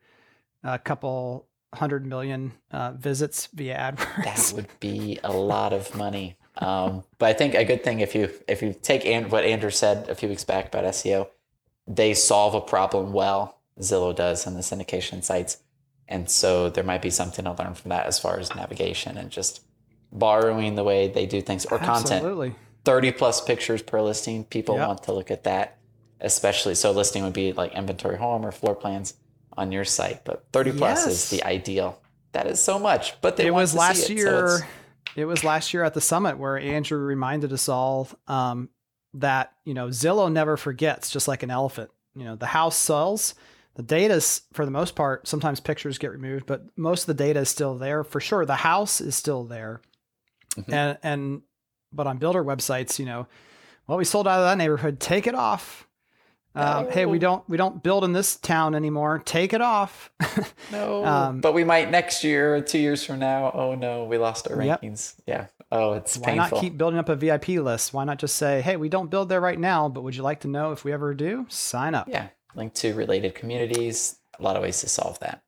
[0.64, 4.24] a couple hundred million uh, visits via AdWords?
[4.24, 6.36] that would be a lot of money.
[6.58, 9.70] Um, but I think a good thing if you if you take and what Andrew
[9.70, 11.28] said a few weeks back about SEO,
[11.88, 13.60] they solve a problem well.
[13.80, 15.58] Zillow does on the syndication sites,
[16.08, 19.30] and so there might be something to learn from that as far as navigation and
[19.30, 19.62] just
[20.12, 22.12] borrowing the way they do things or content.
[22.24, 22.56] Absolutely.
[22.86, 24.46] Thirty plus pictures per listing.
[24.46, 24.88] People Yep.
[24.88, 25.78] want to look at that,
[26.22, 26.90] especially so.
[26.92, 29.14] Listing would be like inventory home or floor plans
[29.58, 31.08] on your site, but thirty plus Yes.
[31.14, 32.02] is the ideal.
[32.34, 34.28] That is so much, but they it was last it, year.
[34.46, 34.62] it's-
[35.16, 38.70] it was last year at the summit where Andrew reminded us all um,
[39.16, 41.90] that you know Zillow never forgets, just like an elephant.
[42.16, 43.34] You know, the house sells.
[43.76, 45.28] The data's for the most part.
[45.28, 48.46] Sometimes pictures get removed, but most of the data is still there for sure.
[48.46, 49.82] The house is still there,
[50.56, 50.74] Mhm.
[50.74, 51.42] and and
[51.94, 53.28] but on builder websites, you know,
[53.88, 55.00] well, we sold out of that neighborhood.
[55.00, 55.87] Take it off.
[56.58, 59.22] Um, Hey, we don't we don't build in this town anymore.
[59.26, 60.12] Take it off.
[60.72, 63.52] No, Um, but we might next year or two years from now.
[63.54, 64.82] Oh no, we lost our Yep.
[64.82, 65.16] rankings.
[65.26, 65.48] Yeah.
[65.72, 66.58] Oh, it's Why painful.
[66.58, 67.94] not keep building up a VIP list?
[67.94, 70.40] Why not just say, hey, we don't build there right now, but would you like
[70.42, 71.46] to know if we ever do?
[71.50, 72.08] Sign up.
[72.10, 74.18] yeah, link to related communities.
[74.40, 75.42] A lot of ways to solve that.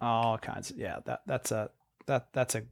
[0.00, 0.72] All kinds.
[0.76, 1.70] Yeah, that that's a
[2.06, 2.62] that that's a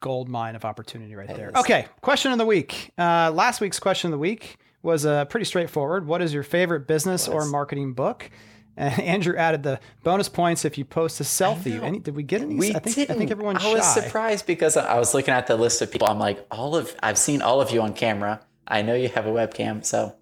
[0.00, 1.48] gold mine of opportunity right It there.
[1.50, 1.54] is.
[1.56, 2.90] Okay, question of the week.
[2.98, 6.06] Uh, last week's question of the week was uh, pretty straightforward.
[6.06, 8.30] What is your favorite business or marketing book?
[8.78, 11.82] And Andrew added the bonus points if you post a selfie.
[11.82, 12.54] Any, did we get any?
[12.54, 13.16] We I think didn't.
[13.16, 15.90] I think everyone's I was surprised because I I was looking at the list of
[15.90, 16.06] people.
[16.06, 18.40] I'm like, all of I've seen all of you on camera.
[18.68, 20.14] I know you have a webcam, so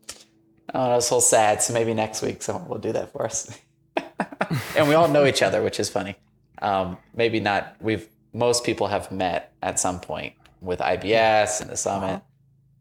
[0.73, 1.63] oh, I was so sad.
[1.63, 3.61] So maybe next week someone will do that for us.
[4.75, 6.17] and we all know each other, which is funny.
[6.63, 7.77] Um, maybe not.
[7.81, 12.23] We've most people have met at some point with IBS and the summit.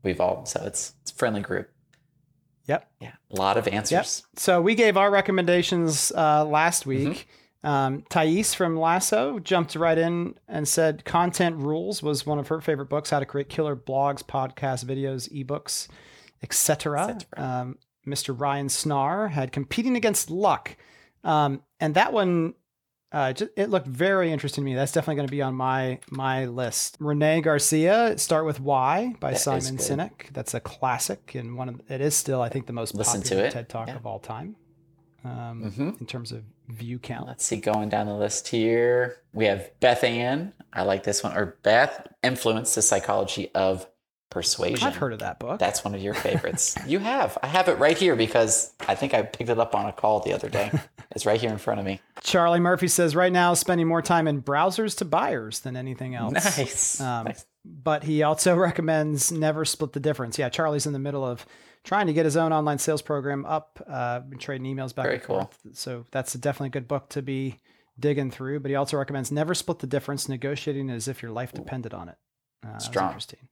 [0.06, 1.70] We've all so it's it's a friendly group.
[2.68, 2.90] Yep.
[3.02, 4.24] Yeah, a lot of answers.
[4.38, 7.10] So we gave our recommendations uh, last Mm-hmm.
[7.10, 7.28] week.
[7.64, 12.62] Um, Thais from Lasso jumped right in and said Content Rules was one of her
[12.62, 15.88] favorite books, how to create killer blogs, podcasts, videos, ebooks,
[16.44, 17.08] etc.
[17.10, 18.40] Et Um, Mr.
[18.40, 20.78] Ryan Snar had Competing Against Luck.
[21.24, 22.54] Um, and that one,
[23.16, 24.76] uh, ju- it looked very interesting to me.
[24.76, 26.98] That's definitely going to be on my my list.
[27.00, 29.78] Renee Garcia, Start with Why by That is Simon.
[29.78, 30.32] Sinek.
[30.34, 33.46] That's a classic and one of it is still, I think, the most Listen popular
[33.46, 33.52] it.
[33.52, 33.96] TED Talk Yeah.
[33.96, 34.56] of all time
[35.24, 36.00] um, Mhm.
[36.02, 37.28] in terms of view count.
[37.28, 40.54] Let's see, going down the list here, we have Beth Ann.
[40.74, 41.36] I like this one.
[41.38, 43.88] Or Beth, Influence the Psychology of
[44.32, 44.86] Persuasion.
[44.86, 45.60] I've heard of that book.
[45.60, 46.76] That's one of your favorites.
[46.88, 47.38] you have.
[47.42, 50.20] I have it right here because I think I picked it up on a call
[50.20, 50.72] the other day.
[51.12, 52.02] It's right here in front of me.
[52.26, 56.34] Charlie Murphy says right now spending more time in browsers to buyers than anything else.
[56.58, 57.00] Nice.
[57.00, 57.46] Um, Nice.
[57.64, 60.38] But he also recommends never split the difference.
[60.40, 61.46] Yeah, Charlie's in the middle of
[61.84, 63.80] trying to get his own online sales program up.
[63.88, 65.36] Uh, been trading emails back Very and cool.
[65.42, 65.60] forth.
[65.74, 67.60] So that's definitely a good book to be
[68.00, 68.60] digging through.
[68.60, 72.10] But he also recommends never split the difference, negotiating as if your life depended on
[72.10, 72.18] it.
[72.66, 73.08] Uh, Strong.
[73.10, 73.48] interesting.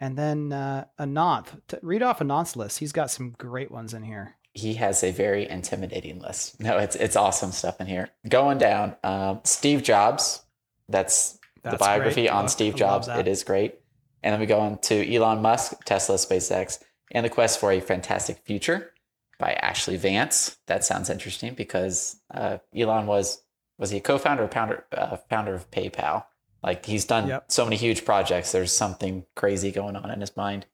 [0.00, 1.48] And then uh, Ananth,
[1.82, 2.78] read off Ananth's list.
[2.78, 4.36] He's got some great ones in here.
[4.58, 6.60] He has a very intimidating list.
[6.60, 8.08] No, it's it's awesome stuff in here.
[8.28, 10.42] Going down, um, Steve Jobs.
[10.88, 12.30] That's, the biography great.
[12.30, 13.08] on I- Steve Jobs.
[13.08, 13.74] It is great.
[14.22, 16.78] And then we go on to Elon Musk, Tesla, SpaceX,
[17.12, 18.92] and the quest for a fantastic future
[19.38, 20.56] by Ashley Vance.
[20.66, 23.42] That sounds interesting because uh, Elon was
[23.78, 26.24] was he a co-founder or founder uh, founder of PayPal?
[26.62, 27.44] Like he's done Yep.
[27.52, 28.50] so many huge projects.
[28.50, 30.66] There's something crazy going on in his mind.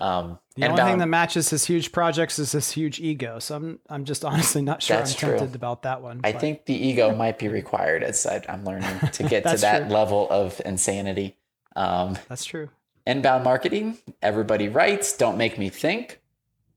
[0.00, 3.38] Um, The only thing that matches his huge projects is his huge ego.
[3.40, 5.38] So I'm I'm just honestly not sure That's I'm true.
[5.38, 6.20] tempted about that one.
[6.24, 9.56] I but- think the ego might be required as I, I'm learning to get to
[9.56, 9.90] that true.
[9.94, 11.36] level of insanity.
[11.76, 12.70] Um, that's true.
[13.06, 16.20] inbound marketing, everybody writes, don't make me think.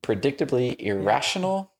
[0.04, 1.71] Predictably irrational.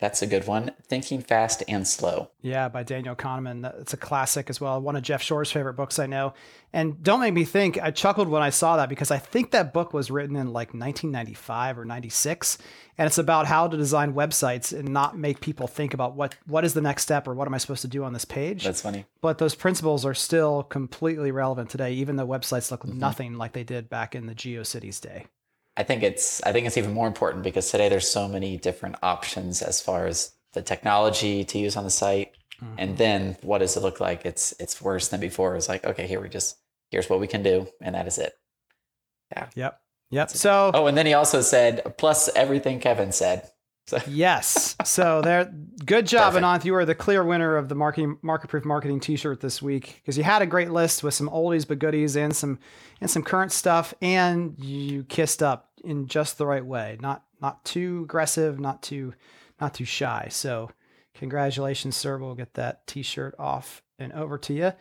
[0.00, 0.70] That's a good one.
[0.86, 2.30] Thinking fast and slow.
[2.40, 3.80] Yeah, by Daniel Kahneman.
[3.80, 4.80] It's a classic as well.
[4.80, 6.34] One of Jeff Shore's favorite books I know.
[6.72, 9.72] And don't make me think, I chuckled when I saw that because I think that
[9.72, 12.58] book was written in like 1995 or 96.
[12.96, 16.64] And it's about how to design websites and not make people think about what, what
[16.64, 18.64] is the next step or what am I supposed to do on this page.
[18.64, 19.04] That's funny.
[19.20, 22.98] but those principles are still completely relevant today, even though websites look Mm-hmm.
[23.00, 25.26] nothing like they did back in the GeoCities day.
[25.78, 28.96] I think it's I think it's even more important because today there's so many different
[29.00, 32.32] options as far as the technology to use on the site.
[32.76, 32.96] And mm-hmm.
[32.96, 34.26] then what does it look like?
[34.26, 35.54] It's it's worse than before.
[35.54, 36.56] It's like, okay, here we just
[36.90, 38.32] here's what we can do, and that is it.
[39.30, 39.46] Yeah.
[39.54, 39.80] Yep.
[40.10, 40.30] Yep.
[40.30, 43.48] So Oh, and then he also said, plus everything Kevin said.
[43.86, 44.74] So Yes.
[44.84, 45.52] So there,
[45.84, 46.44] good job, Perfect.
[46.44, 46.64] Ananth.
[46.64, 50.18] You are the clear winner of the marketing market proof marketing T-shirt this week because
[50.18, 52.58] you had a great list with some oldies but goodies and some
[53.00, 56.98] and some current stuff, and you kissed up in just the right way.
[57.00, 59.14] Not not too aggressive, not too
[59.60, 60.28] not too shy.
[60.30, 60.70] So
[61.14, 62.18] congratulations, sir.
[62.18, 64.72] We'll get that T-shirt off and over to you.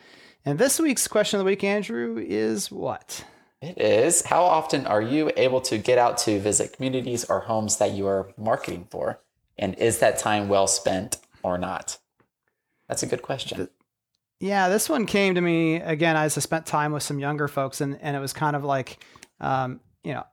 [0.45, 3.25] And this week's question of the week, Andrew, is what?
[3.61, 4.23] It is.
[4.25, 8.05] How often are you able to get out to visit communities or homes that you
[8.07, 9.19] are marketing for?
[9.57, 11.97] And is that time well spent or not?
[12.87, 13.67] That's a good question.
[14.39, 17.81] Yeah, this one came to me again as I spent time with some younger folks,
[17.81, 19.03] and, and it was kind of like,
[19.39, 20.23] um, you know,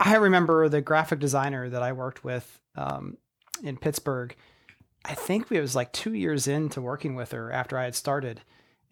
[0.00, 3.16] I, remember the graphic designer that I worked with um,
[3.62, 4.34] in Pittsburgh.
[5.04, 8.40] I think it was like two years into working with her after I had started,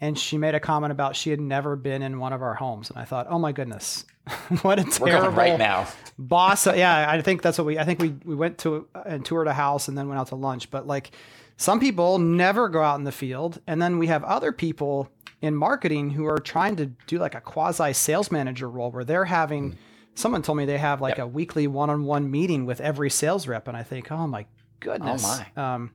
[0.01, 2.91] and she made a comment about she had never been in one of our homes,
[2.91, 4.05] and I thought, oh my goodness,
[4.63, 5.89] what a We're terrible right now.
[6.17, 9.49] boss yeah i think that's what we i think we we went to and toured
[9.49, 11.11] a house and then went out to lunch but like
[11.57, 15.57] some people never go out in the field and then we have other people in
[15.57, 19.77] marketing who are trying to do like a quasi sales manager role where they're having
[20.15, 23.77] someone told me they have like a weekly one-on-one meeting with every sales rep and
[23.77, 24.47] i think oh my
[24.81, 25.75] goodness oh my.
[25.75, 25.91] um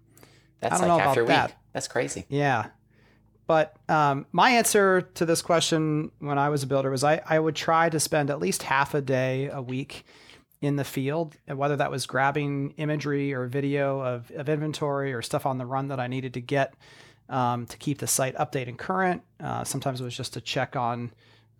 [0.60, 1.28] That's don't like know half about week.
[1.28, 1.54] that.
[1.74, 2.26] That's crazy.
[2.30, 2.68] yeah.
[3.46, 7.40] But um, my answer to this question when I was a builder was I, I
[7.40, 10.04] would try to spend at least half a day a week
[10.60, 15.22] in the field, and whether that was grabbing imagery or video of, of inventory or
[15.22, 16.74] stuff on the run that I needed to get
[17.30, 19.22] um, to keep the site updated and current.
[19.40, 21.12] Uh, sometimes it was just to check on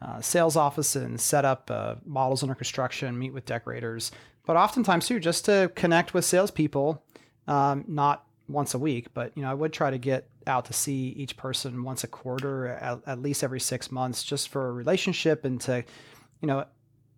[0.02, 4.12] uh, sales office and set up uh, models under construction, meet with decorators,
[4.46, 7.04] but oftentimes too, just to connect with salespeople,
[7.48, 10.74] um, not once a week, but you know, I would try to get out to
[10.74, 14.72] see each person once a quarter, at, at least every six months, just for a
[14.72, 15.84] relationship and to,
[16.42, 16.66] you know,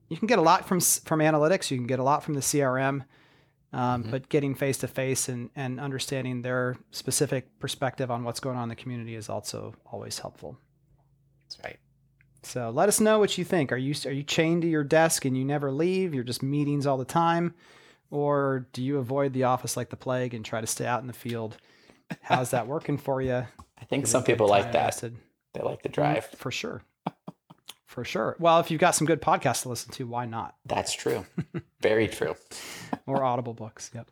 [0.10, 2.40] you can get a lot from from analytics, you can get a lot from the
[2.40, 3.06] CRM,
[3.74, 8.58] um, but getting face to face and and understanding their specific perspective on what's going
[8.58, 10.58] on in the community is also always helpful.
[11.44, 11.80] That's right.
[12.44, 13.72] So let us know what you think.
[13.72, 16.14] Are you are you chained to your desk and you never leave?
[16.14, 17.54] You're just meetings all the time,
[18.10, 21.08] or do you avoid the office like the plague and try to stay out in
[21.08, 21.58] the field?
[22.22, 23.46] How's that working for you?
[23.80, 24.76] I think Is some people like that.
[24.76, 25.18] invested?
[25.54, 26.26] They like the mm, drive.
[26.26, 26.82] for sure,
[27.86, 28.36] for sure.
[28.40, 30.56] Well, if you've got some good podcasts to listen to, why not?
[30.66, 31.26] That's true.
[31.82, 32.36] Very true.
[33.06, 33.92] or Audible books.
[33.94, 34.10] Yep.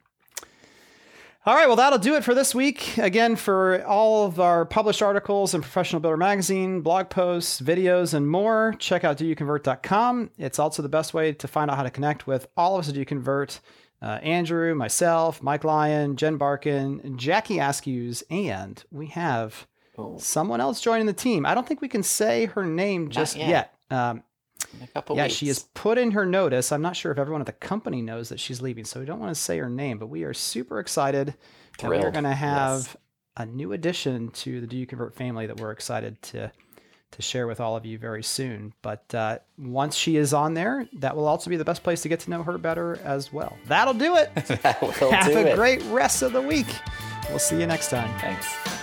[1.48, 2.98] All right, well, that'll do it for this week.
[2.98, 8.30] Again, for all of our published articles in Professional Builder Magazine, blog posts, videos, and
[8.30, 10.32] more, check out doyouconvert.com.
[10.38, 12.90] It's also the best way to find out how to connect with all of us
[12.90, 13.62] at Do You Convert
[14.02, 19.68] uh, Andrew, myself, Mike Lyon, Jen Barkin, Jackie Askews, and we have
[19.98, 20.18] Ooh.
[20.20, 21.46] someone else joining the team.
[21.46, 23.48] I don't think we can say her name just yet.
[23.48, 23.74] yet.
[23.90, 24.26] Um, In a couple
[25.10, 25.36] yeah, weeks.
[25.36, 26.72] she has put in her notice.
[26.72, 29.20] I'm not sure if everyone at the company knows that she's leaving, so we don't
[29.20, 31.34] want to say her name, but we are super excited
[31.80, 32.98] that we are going to have yes.
[33.38, 36.52] a new addition to the Do You Convert family that we're excited to
[37.12, 38.74] to share with all of you very soon.
[38.82, 42.10] But uh, once she is on there, that will also be the best place to
[42.10, 43.58] get to know her better as well.
[43.68, 44.34] That'll do it.
[44.36, 45.56] that will have do a it.
[45.56, 46.68] great rest of the week.
[47.30, 48.18] We'll see you next time.
[48.20, 48.77] Thanks.